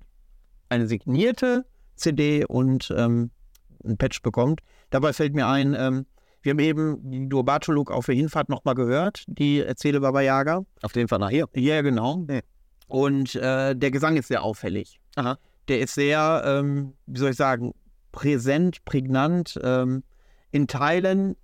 [0.68, 1.64] eine signierte
[1.96, 3.30] CD und ähm,
[3.84, 4.60] ein Patch bekommt.
[4.90, 6.06] Dabei fällt mir ein, ähm,
[6.42, 10.64] wir haben eben die Duo Bartoluk auf der Hinfahrt nochmal gehört, die Erzähle Baba Yaga.
[10.82, 11.48] Auf jeden Fall nachher.
[11.54, 12.24] Ja, genau.
[12.30, 12.40] Ja.
[12.88, 15.00] Und äh, der Gesang ist sehr auffällig.
[15.16, 15.38] Aha.
[15.68, 17.72] Der ist sehr, ähm, wie soll ich sagen,
[18.12, 20.04] präsent, prägnant, ähm,
[20.52, 21.36] in Teilen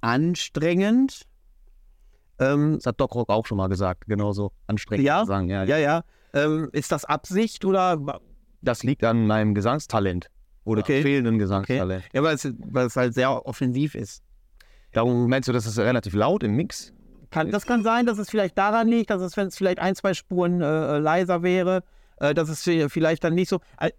[0.00, 1.26] anstrengend.
[2.38, 5.20] Ähm, Das hat Doc Rock auch schon mal gesagt, genauso anstrengend Ja?
[5.22, 5.48] zu sagen.
[5.48, 6.02] Ja, ja, ja.
[6.34, 8.20] Ähm, ist das Absicht oder?
[8.62, 10.28] Das liegt an meinem Gesangstalent
[10.64, 11.02] oder Okay.
[11.02, 12.04] fehlenden Gesangstalent.
[12.12, 14.22] Ja, weil es, weil es halt sehr offensiv ist.
[14.92, 16.92] Darum meinst du, das ist relativ laut im Mix?
[17.30, 19.94] Kann, das kann sein, dass es vielleicht daran liegt, dass es, wenn es vielleicht ein,
[19.94, 21.82] zwei Spuren äh, leiser wäre,
[22.18, 22.62] äh, dass es
[22.92, 23.60] vielleicht dann nicht so.
[23.80, 23.90] Äh,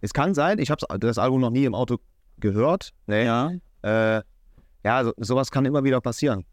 [0.00, 1.96] Es kann sein, ich habe das Album noch nie im Auto
[2.38, 2.92] gehört.
[3.06, 3.24] Nee.
[3.24, 3.50] ja.
[3.82, 4.22] Äh,
[4.84, 6.44] ja, so, sowas kann immer wieder passieren.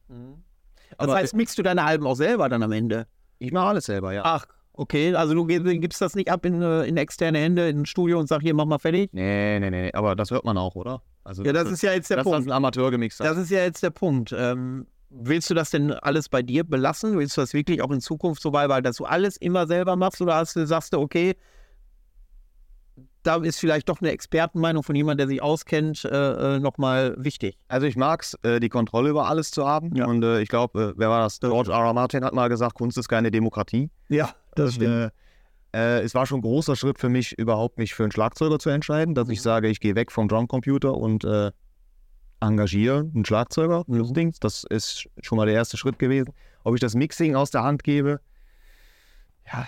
[0.97, 3.07] Das Aber heißt, mixt du deine Alben auch selber dann am Ende?
[3.39, 4.21] ich mache alles selber, ja.
[4.23, 5.13] Ach, okay.
[5.15, 8.27] Also du gibst das nicht ab in, äh, in externe Hände, in ein Studio und
[8.27, 9.09] sag hier, mach mal fertig?
[9.13, 11.01] Nee, nee, nee, aber das hört man auch, oder?
[11.25, 12.47] Also, Ja, das ist ja jetzt der das Punkt.
[12.47, 13.27] ein Amateur gemixt hat.
[13.27, 14.33] Das ist ja jetzt der Punkt.
[14.37, 17.17] Ähm, willst du das denn alles bei dir belassen?
[17.17, 20.21] Willst du das wirklich auch in Zukunft so beibehalten, dass du alles immer selber machst
[20.21, 21.35] oder hast du, sagst du, okay,
[23.23, 27.57] da ist vielleicht doch eine Expertenmeinung von jemandem, der sich auskennt, äh, äh, nochmal wichtig.
[27.69, 29.95] Also ich mag's, äh, die Kontrolle über alles zu haben.
[29.95, 30.05] Ja.
[30.05, 31.39] Und äh, ich glaube, äh, wer war das?
[31.39, 31.79] George R.
[31.79, 31.93] R.
[31.93, 33.89] Martin hat mal gesagt, Kunst ist keine Demokratie.
[34.09, 35.09] Ja, das Äh,
[35.73, 38.69] äh, es war schon ein großer Schritt für mich, überhaupt mich für einen Schlagzeuger zu
[38.69, 41.25] entscheiden, dass ich sage, ich gehe weg vom Drumcomputer und
[42.41, 43.85] engagiere einen Schlagzeuger.
[43.87, 44.35] Ding.
[44.41, 46.33] das ist schon mal der erste Schritt gewesen.
[46.63, 48.19] Ob ich das Mixing aus der Hand gebe,
[49.51, 49.67] ja,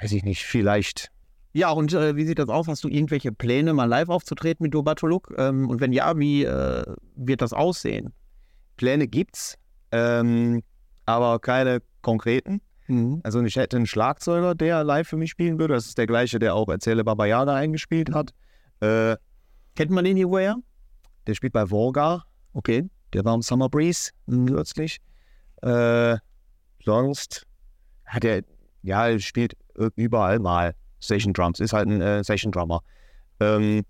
[0.00, 1.10] weiß ich nicht, vielleicht.
[1.56, 2.66] Ja, und äh, wie sieht das aus?
[2.66, 5.32] Hast du irgendwelche Pläne, mal live aufzutreten mit Dobatoluk?
[5.38, 6.84] Ähm, und wenn ja, wie äh,
[7.14, 8.12] wird das aussehen?
[8.76, 9.56] Pläne gibt's,
[9.92, 10.62] ähm,
[11.06, 12.60] aber keine konkreten.
[12.88, 13.20] Mhm.
[13.22, 15.74] Also ich hätte einen Schlagzeuger, der live für mich spielen würde.
[15.74, 18.32] Das ist der gleiche, der auch Erzähle Baba Yaga eingespielt hat.
[18.80, 19.16] Äh,
[19.76, 20.56] Kennt man den hier woher?
[21.26, 22.24] der spielt bei Volga.
[22.52, 22.88] Okay.
[23.12, 24.98] Der war im Summer Breeze kürzlich.
[25.62, 26.16] Äh,
[26.84, 27.46] sonst
[28.04, 28.42] hat er,
[28.82, 30.74] ja, er spielt ir- überall mal
[31.06, 31.60] Session Drums.
[31.60, 32.80] Ist halt ein äh, Session Drummer.
[33.40, 33.84] Ähm,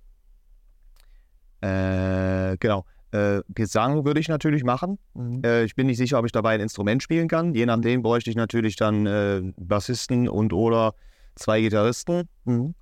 [1.61, 2.85] äh, genau.
[3.13, 4.99] Äh, Gesang würde ich natürlich machen.
[5.45, 7.55] Äh, ich bin nicht sicher, ob ich dabei ein Instrument spielen kann.
[7.55, 10.95] Je nachdem bräuchte ich natürlich dann äh, Bassisten und oder
[11.37, 12.29] zwei Gitarristen.
[12.45, 12.75] Mhm.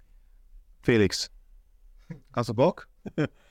[0.83, 1.30] Felix,
[2.33, 2.89] hast du Bock?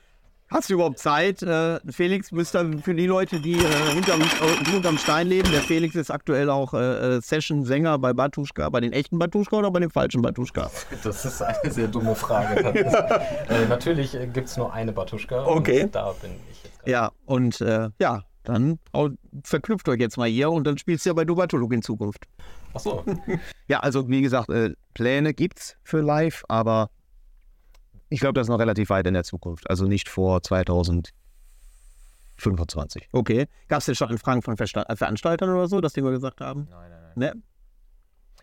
[0.52, 1.42] Hast du überhaupt Zeit?
[1.42, 5.94] Äh, Felix, du für die Leute, die äh, hinterm, äh, hinterm Stein leben, der Felix
[5.94, 9.88] ist aktuell auch äh, äh, Session-Sänger bei Batuschka, bei den echten Batuschka oder bei den
[9.88, 10.70] falschen Batuschka?
[11.02, 12.68] Das ist eine sehr dumme Frage.
[12.68, 15.46] Ist, äh, natürlich gibt es nur eine Batuschka.
[15.46, 15.88] Okay.
[15.90, 16.90] Da bin ich jetzt gerade.
[16.90, 17.58] Ja, und
[17.98, 18.78] ja, dann
[19.44, 22.26] verknüpft euch jetzt mal hier und dann spielst du ja bei Dubatuluk in Zukunft.
[22.74, 23.04] Achso.
[23.68, 24.50] Ja, also wie gesagt,
[24.92, 26.90] Pläne gibt's für live, aber
[28.12, 29.70] ich glaube, das ist noch relativ weit in der Zukunft.
[29.70, 33.08] Also nicht vor 2025.
[33.12, 33.46] Okay.
[33.68, 36.42] Gab es denn schon Fragen von Versta äh, Veranstaltern oder so, dass die mal gesagt
[36.42, 36.68] haben?
[36.70, 37.34] Nein, nein, nein.
[37.34, 37.42] Ne?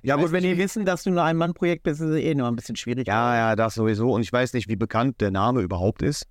[0.01, 2.47] Ja, gut, wenn die wissen, dass du nur ein Mann-Projekt bist, ist es eh immer
[2.47, 3.07] ein bisschen schwierig.
[3.07, 4.11] Ja, ja, das sowieso.
[4.13, 6.25] Und ich weiß nicht, wie bekannt der Name überhaupt ist.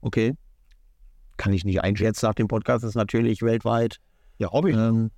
[0.00, 0.34] Okay.
[1.36, 2.06] Kann ich nicht einschätzen.
[2.06, 3.98] Jetzt nach dem Podcast ist natürlich weltweit
[4.38, 4.72] Ja, Hobby.
[4.72, 5.12] Ähm,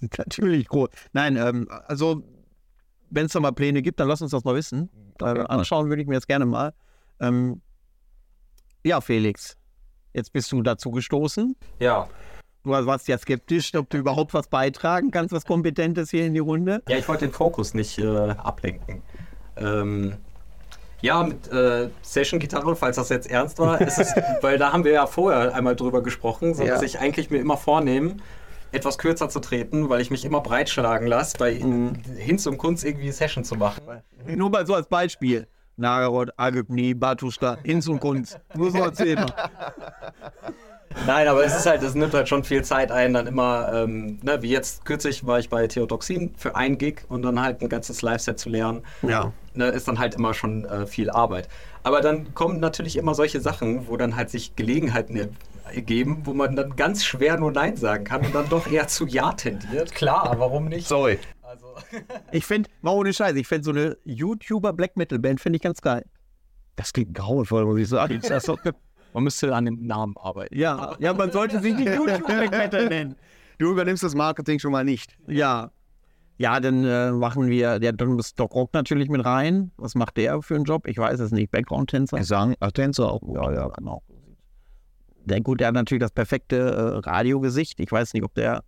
[0.18, 0.90] natürlich groß.
[1.12, 2.22] Nein, ähm, also
[3.10, 4.90] wenn es da mal Pläne gibt, dann lass uns das mal wissen.
[5.20, 5.46] Äh, jeden Fall.
[5.46, 6.72] anschauen würde ich mir jetzt gerne mal.
[7.20, 7.60] Ähm,
[8.84, 9.56] ja, Felix,
[10.12, 11.56] jetzt bist du dazu gestoßen.
[11.80, 12.08] Ja.
[12.62, 16.40] Du warst ja skeptisch, ob du überhaupt was beitragen kannst, was Kompetentes hier in die
[16.40, 16.82] Runde.
[16.88, 19.02] Ja, ich wollte den Fokus nicht äh, ablenken.
[19.56, 20.16] Ähm,
[21.00, 23.98] ja, mit äh, Session-Gitarre, falls das jetzt ernst war, es,
[24.40, 26.74] weil da haben wir ja vorher einmal drüber gesprochen, so Ja.
[26.74, 28.16] dass ich eigentlich mir immer vornehme,
[28.72, 33.10] etwas kürzer zu treten, weil ich mich immer breitschlagen lasse, bei Hinz und Kunst irgendwie
[33.10, 33.82] Session zu machen.
[34.26, 35.46] Nur mal so als Beispiel.
[35.76, 38.38] Nagarot, Agübni, Batuschka, Hinz und Kunz.
[38.54, 39.26] Nur so als Thema.
[41.06, 44.18] Nein, aber es ist halt, es nimmt halt schon viel Zeit ein, dann immer, ähm,
[44.22, 47.68] ne, wie jetzt kürzlich war ich bei Theodoxin für ein Gig und dann halt ein
[47.68, 48.82] ganzes Live-Set zu lernen.
[49.02, 49.32] Ja.
[49.54, 51.48] ne, ist dann halt immer schon äh, viel Arbeit.
[51.82, 55.28] Aber dann kommen natürlich immer solche Sachen, wo dann halt sich Gelegenheiten er-
[55.74, 59.06] ergeben, wo man dann ganz schwer nur Nein sagen kann und dann doch eher zu
[59.06, 59.92] Ja tendiert.
[59.94, 60.86] Klar, warum nicht?
[60.88, 61.18] Sorry.
[61.42, 61.66] Also,
[62.32, 65.62] Ich fände, mal ohne Scheiße, ich fände so eine YouTuber Black Metal Band, finde ich
[65.62, 66.04] ganz geil.
[66.76, 68.20] Das klingt grauenvoll, muss ich sagen.
[69.16, 70.54] Man müsste an dem Namen arbeiten.
[70.54, 73.14] Ja, ja, man sollte sich nicht YouTube-Backmetal nennen.
[73.56, 75.16] Du übernimmst das Marketing schon mal nicht.
[75.26, 75.70] Ja.
[76.36, 79.70] Ja, dann äh, machen wir, ja, dann ist Doc Rock natürlich mit rein.
[79.78, 80.86] Was macht der für einen Job?
[80.86, 81.50] Ich weiß es nicht.
[81.50, 82.18] Background-Tänzer?
[82.18, 83.22] Gesang, ach, Tänzer auch.
[83.34, 84.02] Ja, ja, genau.
[85.24, 87.80] Der, gut, der hat natürlich das perfekte äh, Radiogesicht.
[87.80, 88.64] Ich weiß nicht, ob der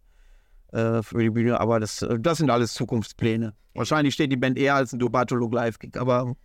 [0.72, 3.52] äh, für die Bühne, aber das, äh, das sind alles Zukunftspläne.
[3.74, 6.36] Wahrscheinlich steht die Band eher als ein Dobatolog Live-Gig, aber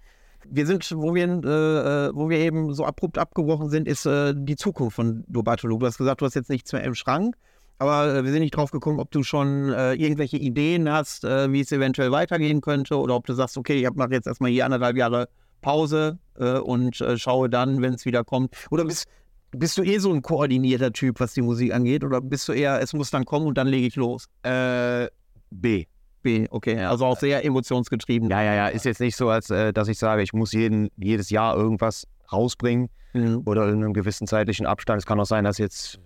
[0.49, 4.33] wir sind, wo wir, äh, äh, wo wir eben so abrupt abgebrochen sind, ist äh,
[4.35, 5.79] die Zukunft von Dobatolog.
[5.79, 7.35] Du hast gesagt, du hast jetzt nichts mehr im Schrank,
[7.79, 11.61] aber äh, wir sind nicht drauf gekommen, ob du schon äh, irgendwelche Ideen hast, wie
[11.61, 14.97] es eventuell weitergehen könnte oder ob du sagst, okay, ich mache jetzt erstmal hier anderthalb
[14.97, 15.29] Jahre
[15.61, 16.19] Pause
[16.63, 18.53] und schaue dann, wenn es wieder kommt.
[18.69, 19.05] Oder bist,
[19.51, 22.03] bist du eh so ein koordinierter Typ, was die Musik angeht?
[22.03, 24.25] Oder bist du eher, es muss dann kommen und dann lege ich los?
[24.41, 25.07] Äh,
[25.51, 25.85] B.
[26.23, 28.29] B, okay, also auch sehr emotionsgetrieben.
[28.29, 28.67] Ja, ja, ja.
[28.69, 32.07] Ist jetzt nicht so, als äh, dass ich sage, ich muss jeden, jedes Jahr irgendwas
[32.31, 33.43] rausbringen Mhm.
[33.45, 34.99] oder in einem gewissen zeitlichen Abstand.
[35.01, 35.99] Es kann auch sein, dass jetzt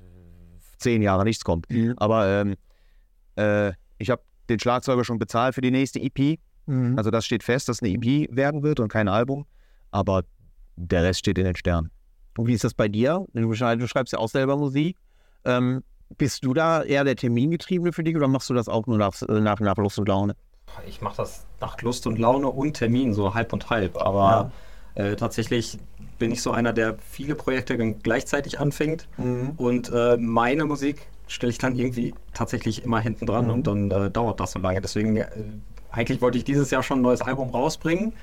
[0.77, 1.69] zehn Jahre nichts kommt.
[1.71, 1.93] Mhm.
[1.97, 2.55] Aber ähm,
[3.37, 6.37] äh, ich habe den Schlagzeuger schon bezahlt für die nächste EP.
[6.65, 6.97] Mhm.
[6.97, 9.45] Also das steht fest, dass eine EP werden wird und kein Album.
[9.91, 10.23] Aber
[10.75, 11.91] der Rest steht in den Sternen.
[12.37, 13.25] Und wie ist das bei dir?
[13.33, 14.97] Du schreibst ja auch selber Musik.
[15.45, 15.83] Ähm,
[16.17, 19.21] bist du da eher der Termingetriebene für dich oder machst du das auch nur nach,
[19.21, 20.35] äh, nach, nach Lust und Laune?
[20.87, 23.97] Ich mache das nach Lust und Laune und Termin, so halb und halb.
[23.97, 24.51] Aber
[24.95, 25.79] äh, tatsächlich
[26.19, 29.07] bin ich so einer, der viele Projekte gleichzeitig anfängt.
[29.57, 34.09] Und äh, meine Musik stelle ich dann irgendwie tatsächlich immer hinten dran und dann äh,
[34.09, 34.81] dauert das so lange.
[34.81, 35.27] Deswegen, äh,
[35.91, 38.13] eigentlich wollte ich dieses Jahr schon ein neues Album rausbringen.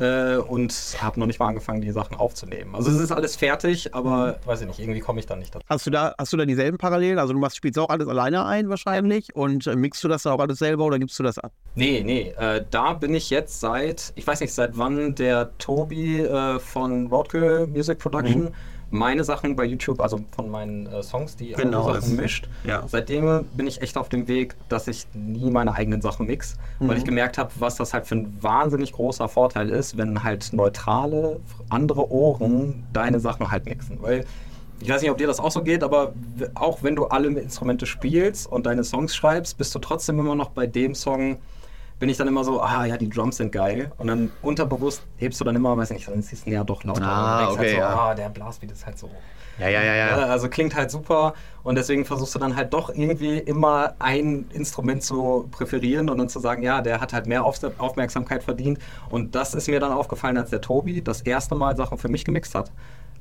[0.00, 2.74] Äh, und habe noch nicht mal angefangen, die Sachen aufzunehmen.
[2.74, 5.64] Also es ist alles fertig, aber weiß ich nicht, irgendwie komme ich dann nicht dazu.
[5.68, 7.18] Hast du da, hast du da dieselben Parallelen?
[7.18, 10.40] Also du machst, spielst auch alles alleine ein wahrscheinlich und äh, mixst du das auch
[10.40, 11.52] alles selber oder gibst du das ab?
[11.74, 16.20] Nee, nee, äh, da bin ich jetzt seit, ich weiß nicht, seit wann der Tobi
[16.20, 18.54] äh, von Roadkill Music Production
[18.94, 22.48] meine Sachen bei YouTube, also von meinen äh, Songs, die Genau, andere Sachen mischt.
[22.64, 22.84] ja.
[22.86, 26.96] Seitdem bin ich echt auf dem Weg, dass ich nie meine eigenen Sachen mix, weil
[26.96, 31.40] ich gemerkt habe, was das halt für ein wahnsinnig großer Vorteil ist, wenn halt neutrale,
[31.68, 34.00] andere Ohren deine Sachen halt mixen.
[34.00, 34.24] Weil
[34.80, 36.12] ich weiß nicht, ob dir das auch so geht, aber
[36.54, 40.50] auch wenn du alle Instrumente spielst und deine Songs schreibst, bist du trotzdem immer noch
[40.50, 41.38] bei dem Song,
[41.98, 43.92] bin ich dann immer so, ah ja, die Drums sind geil.
[43.98, 47.02] Und dann unterbewusst hebst du dann immer, weiß nicht, dann ist es ja doch lauter.
[47.02, 47.94] Ah, denkst okay, halt so, ja.
[47.94, 49.10] ah, der Blastbeat ist halt so.
[49.58, 52.90] Ja, ja, ja, Ja, also klingt halt super und deswegen versuchst du dann halt doch
[52.92, 57.44] irgendwie immer ein Instrument zu präferieren und dann zu sagen, ja, der hat halt mehr
[57.44, 58.80] Auf Aufmerksamkeit verdient.
[59.10, 62.24] Und das ist mir dann aufgefallen, als der Tobi das erste Mal Sachen für mich
[62.24, 62.72] gemixt hat,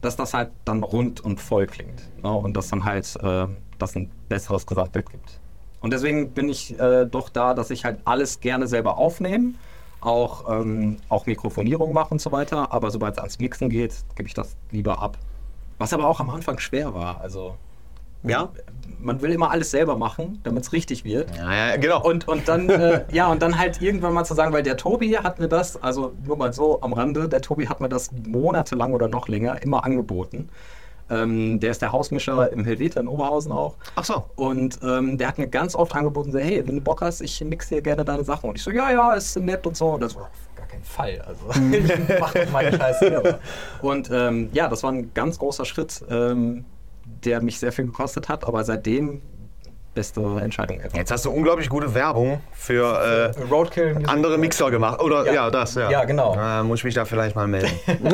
[0.01, 2.01] dass das halt dann rund und voll klingt.
[2.23, 2.31] Ne?
[2.31, 3.45] Und dass dann halt äh,
[3.77, 5.39] das ein besseres Gesamtbild gibt.
[5.83, 9.53] Und deswegen bin ich äh, doch da, dass ich halt alles gerne selber aufnehme.
[9.99, 12.71] Auch, ähm, auch Mikrofonierung mache und so weiter.
[12.71, 15.17] Aber sobald es ans Mixen geht, gebe ich das lieber ab.
[15.77, 17.19] Was aber auch am Anfang schwer war.
[17.19, 17.55] Also,
[18.23, 18.49] Ja?
[18.99, 21.35] man will immer alles selber machen, damit es richtig wird.
[21.35, 22.01] Ja, ja, genau.
[22.01, 25.17] Und, und dann, äh, ja, und dann halt irgendwann mal zu sagen, weil der Tobi
[25.17, 28.93] hat mir das, also nur mal so am Rande, der Tobi hat mir das monatelang
[28.93, 30.47] oder noch länger immer angeboten.
[31.09, 33.75] Ähm, der ist der Hausmischer im Helvete in Oberhausen auch.
[33.95, 34.23] Ach so.
[34.35, 37.43] Und ähm, der hat mir ganz oft angeboten, so, hey, wenn du Bock hast, ich
[37.43, 38.49] mixe dir gerne deine Sachen.
[38.49, 39.89] Und ich so, ja, ja, ist nett und so.
[39.89, 41.21] Und das war auf gar keinen Fall.
[41.25, 43.39] Also ich mach doch meine Scheiße selber.
[43.81, 46.65] Und ähm, ja, das war ein ganz großer Schritt, ähm,
[47.23, 48.45] der mich sehr viel gekostet hat.
[48.45, 49.21] Aber seitdem
[49.93, 50.95] beste Entscheidung ever.
[50.97, 55.01] Jetzt hast du unglaublich gute Werbung für äh, Roadkill andere Mixer gemacht.
[55.01, 55.51] Oder ja, Ja.
[55.51, 55.89] das, ja.
[55.91, 56.35] Ja, genau.
[56.35, 57.71] Äh, muss ich mich da vielleicht mal melden.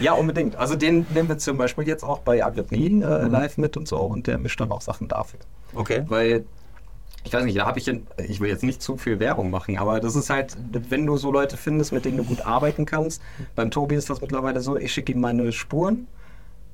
[0.00, 0.56] Ja, unbedingt.
[0.56, 3.98] Also den nehmen wir zum Beispiel jetzt auch bei Agritni äh, live mit und so
[3.98, 5.40] und der mischt dann auch Sachen dafür.
[5.74, 6.04] Okay.
[6.08, 6.44] Weil,
[7.24, 9.76] ich weiß nicht, da habe ich, in- ich will jetzt nicht zu viel Werbung machen,
[9.78, 10.56] aber das ist halt,
[10.88, 13.20] wenn du so Leute findest, mit denen du gut arbeiten kannst.
[13.54, 16.06] Beim Tobi ist das mittlerweile so, ich schicke ihm meine Spuren,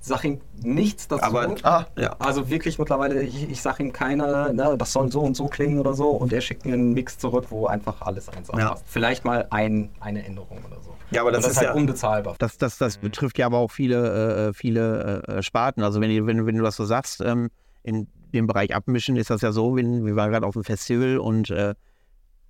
[0.06, 1.22] sag ihm nichts dazu.
[1.24, 2.16] Aber- ah, Ja.
[2.18, 5.78] Also wirklich mittlerweile, ich, ich sag ihm keine, ne, das soll so und so klingen
[5.78, 8.70] oder so und er schickt mir einen Mix zurück, wo einfach alles eins Ja.
[8.70, 8.84] passt.
[8.86, 10.94] Vielleicht mal ein, eine Änderung oder so.
[11.10, 12.34] Ja, aber das das ist halt ja- unbezahlbar.
[12.38, 15.82] Das, das, das betrifft ja aber auch viele, äh, viele äh, Sparten.
[15.82, 17.50] Also wenn, wenn, wenn du das so sagst, ähm,
[17.82, 21.18] in dem Bereich Abmischen ist das ja so, wenn, wir waren gerade auf dem Festival
[21.18, 21.74] und äh,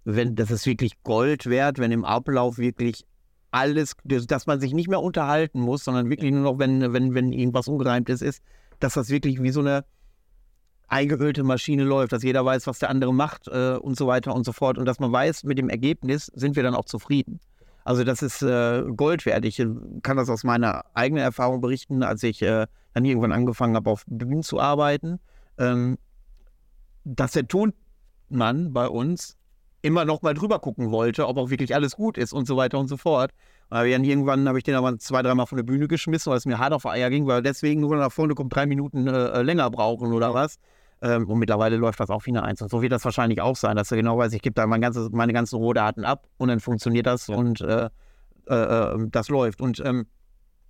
[0.05, 3.05] wenn das ist wirklich Gold wert, wenn im Ablauf wirklich
[3.57, 7.33] alles, dass man sich nicht mehr unterhalten muss, sondern wirklich nur noch, wenn, wenn, wenn
[7.33, 8.43] irgendwas ungereimtes ist,
[8.81, 9.85] dass das wirklich wie so eine
[10.89, 14.45] eingeölte Maschine läuft, dass jeder weiß, was der andere macht äh, und so weiter und
[14.45, 17.41] so fort und dass man weiß, mit dem Ergebnis sind wir dann auch zufrieden.
[17.83, 19.47] Also das ist äh, Gold wert.
[19.47, 19.67] Ich äh,
[20.03, 24.05] kann das aus meiner eigenen Erfahrung berichten, als ich äh, dann irgendwann angefangen habe, auf
[24.07, 25.19] Bühnen zu arbeiten,
[25.57, 25.97] ähm,
[27.05, 29.39] dass der Tonmann bei uns
[29.87, 32.79] immer noch mal drüber gucken wollte, ob auch wirklich alles gut ist und so weiter
[32.79, 33.31] und so fort.
[33.71, 36.47] Aber dann irgendwann habe ich den aber zwei, dreimal von der Bühne geschmissen, weil es
[36.47, 39.71] mir hart auf Eier ging, weil deswegen nur nach vorne kommt, drei Minuten äh, länger
[39.71, 40.57] brauchen oder was.
[41.03, 42.63] Ähm, und mittlerweile läuft das auch wie eine Eins.
[42.63, 44.81] Und so wird das wahrscheinlich auch sein, dass du genau weißt, ich gebe da mein
[44.81, 47.89] ganzes, meine ganzen Rohdaten ab und dann funktioniert das und äh,
[48.49, 49.61] äh, äh, das läuft.
[49.61, 50.07] Und ähm,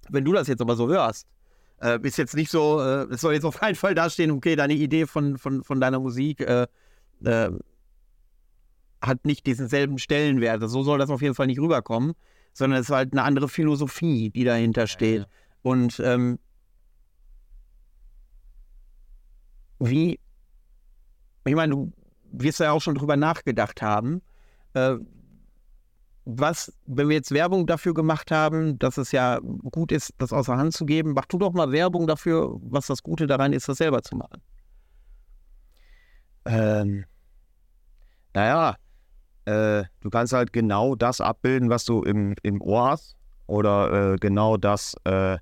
[0.08, 1.26] wenn du das jetzt aber so hörst,
[1.80, 4.74] äh, ist jetzt nicht so, äh, es soll jetzt auf keinen Fall dastehen, okay, deine
[4.74, 6.66] Idee von, von, von deiner Musik äh,
[7.24, 7.50] äh,
[9.02, 10.62] hat nicht diesen selben Stellenwert.
[10.68, 12.14] So soll das auf jeden Fall nicht rüberkommen,
[12.52, 15.22] sondern es ist halt eine andere Philosophie, die dahinter steht.
[15.22, 15.26] ja.
[15.62, 16.38] Und ähm,
[19.78, 20.20] wie,
[21.44, 21.92] ich meine, du
[22.32, 24.22] wirst ja auch schon drüber nachgedacht haben,
[24.74, 24.96] äh,
[26.24, 30.56] was, wenn wir jetzt Werbung dafür gemacht haben, dass es ja gut ist, das außer
[30.56, 33.78] Hand zu geben, mach du doch mal Werbung dafür, was das Gute daran ist, das
[33.78, 34.42] selber zu machen.
[36.46, 37.04] Ähm,
[38.34, 38.76] naja,
[39.46, 43.16] äh, du kannst halt genau das abbilden, was du im, im Ohr hast.
[43.46, 45.38] Oder äh, genau das äh,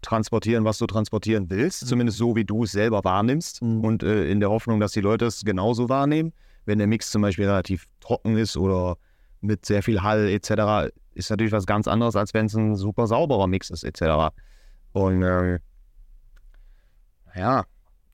[0.00, 1.86] transportieren, was du transportieren willst.
[1.86, 3.62] Zumindest so, wie du es selber wahrnimmst.
[3.62, 3.84] Mhm.
[3.84, 6.32] Und äh, in der Hoffnung, dass die Leute es genauso wahrnehmen.
[6.64, 8.96] Wenn der Mix zum Beispiel relativ trocken ist oder
[9.40, 13.08] mit sehr viel Hall etc., ist natürlich was ganz anderes, als wenn es ein super
[13.08, 14.32] sauberer Mix ist etc.
[14.92, 15.58] Und ähm,
[17.34, 17.64] ja,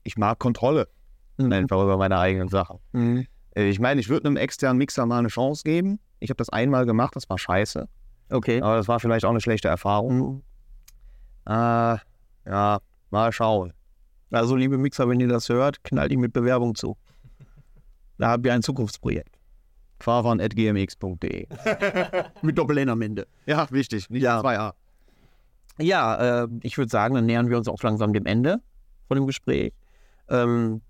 [0.03, 0.87] ich mag Kontrolle
[1.37, 2.79] einfach über meine eigenen Sachen.
[3.59, 5.99] Äh, Ich meine, ich würde einem externen Mixer mal eine Chance geben.
[6.19, 7.87] Ich habe das einmal gemacht, das war scheiße.
[8.31, 8.61] Okay.
[8.61, 10.19] Aber das war vielleicht auch eine schlechte Erfahrung.
[10.19, 10.41] Mhm.
[11.47, 11.97] Äh,
[12.45, 12.79] ja,
[13.09, 13.73] mal schauen.
[14.31, 16.95] Also, liebe Mixer, wenn ihr das hört, knallt ihn mit Bewerbung zu.
[18.19, 19.35] Da habt ihr ein Zukunftsprojekt.
[20.01, 21.47] Fahrfahren.gmx.de.
[22.41, 23.27] Mit Doppel-N am Ende.
[23.45, 24.09] Ja, wichtig.
[24.09, 24.39] Nicht Ja.
[24.41, 24.73] 2a.
[25.79, 28.61] Ja, äh, ich würde sagen, dann nähern wir uns auch langsam dem Ende
[29.07, 29.73] von dem Gespräch.
[30.29, 30.81] Ähm,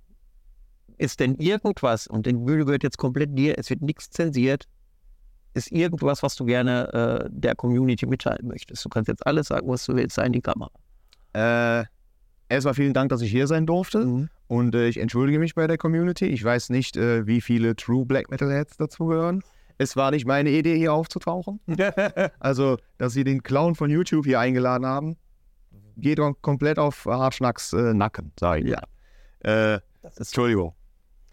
[1.00, 4.68] ist denn irgendwas, und die Bühne gehört jetzt komplett dir, es wird nichts zensiert,
[5.54, 8.86] ist irgendwas, was du gerne äh, der Community mitteilen möchtest?
[8.86, 10.72] Du kannst jetzt alles sagen, was du willst, sei in die Kamera.
[11.34, 11.86] Äh,
[12.50, 14.30] erstmal vielen Dank, dass ich hier sein durfte.
[14.48, 16.26] Und äh, ich entschuldige mich bei der Community.
[16.26, 19.42] Ich weiß nicht, äh, wie viele True Black Metal Heads dazugehören.
[19.78, 21.60] Es war nicht meine Idee, hier aufzutauchen.
[22.40, 25.18] Also, dass sie den Clown von YouTube hier eingeladen haben,
[25.98, 28.70] geht doch komplett auf Hartschnacks äh, Nacken, sage ich.
[28.70, 28.84] Ja.
[29.76, 29.80] Äh,
[30.18, 30.74] Entschuldigung.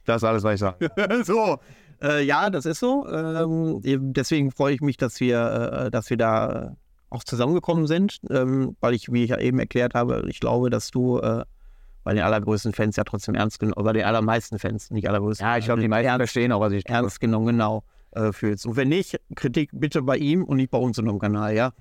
[0.07, 0.91] Das ist alles, was ich sage.
[1.25, 1.59] so.
[2.03, 3.07] Äh, ja, das ist so.
[3.09, 3.81] Ähm,
[4.13, 6.71] deswegen freue ich mich, dass wir, äh, dass wir da äh,
[7.11, 10.91] auch zusammengekommen sind, ähm, weil ich, wie ich ja eben erklärt habe, ich glaube, dass
[10.91, 11.45] du äh,
[12.05, 15.47] bei den allergrößten Fans ja trotzdem ernst genommen, bei den allermeisten Fans, nicht allergrößten.
[15.47, 17.83] Ja, ich glaube, die meisten ernst, verstehen auch, was ich ernst genommen, genau,
[18.13, 18.67] äh, fühlst.
[18.67, 21.73] Und wenn nicht, Kritik bitte bei ihm und nicht bei uns in dem Kanal, ja?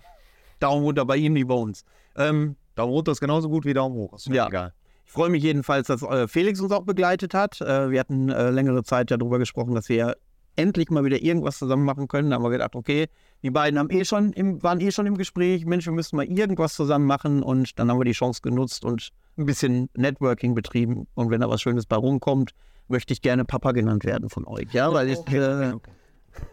[0.59, 1.83] Daumen runter bei ihm, nicht bei uns.
[2.15, 4.13] Ähm, Daumen runter ist genauso gut wie Daumen hoch.
[4.13, 4.47] Ist mir Ja.
[4.47, 4.73] egal.
[5.05, 7.61] Ich freue mich jedenfalls, dass äh, Felix uns auch begleitet hat.
[7.61, 10.15] Äh, wir hatten äh, längere Zeit darüber gesprochen, dass wir
[10.55, 12.29] endlich mal wieder irgendwas zusammen machen können.
[12.29, 13.07] Da haben wir gedacht, okay,
[13.43, 15.65] die beiden haben eh schon im, waren eh schon im Gespräch.
[15.65, 17.43] Mensch, wir müssen mal irgendwas zusammen machen.
[17.43, 21.07] Und dann haben wir die Chance genutzt und ein bisschen Networking betrieben.
[21.13, 22.51] Und wenn da was Schönes bei rumkommt,
[22.87, 24.71] möchte ich gerne Papa genannt werden von euch.
[24.71, 25.73] Ja, weil ich, äh,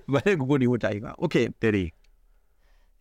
[0.06, 1.14] weil der Geburtsmutter ich war.
[1.18, 1.92] Okay, Daddy.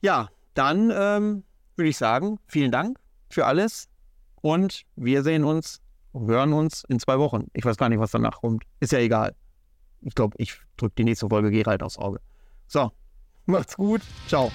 [0.01, 1.43] ja, dann ähm,
[1.75, 2.99] würde ich sagen, vielen Dank
[3.29, 3.87] für alles
[4.41, 5.81] und wir sehen uns,
[6.13, 7.47] hören uns in zwei Wochen.
[7.53, 8.63] Ich weiß gar nicht, was danach kommt.
[8.79, 9.35] Ist ja egal.
[10.01, 12.19] Ich glaube, ich drücke die nächste Folge Gerald aufs Auge.
[12.67, 12.91] So,
[13.45, 14.01] macht's gut.
[14.27, 14.51] Ciao.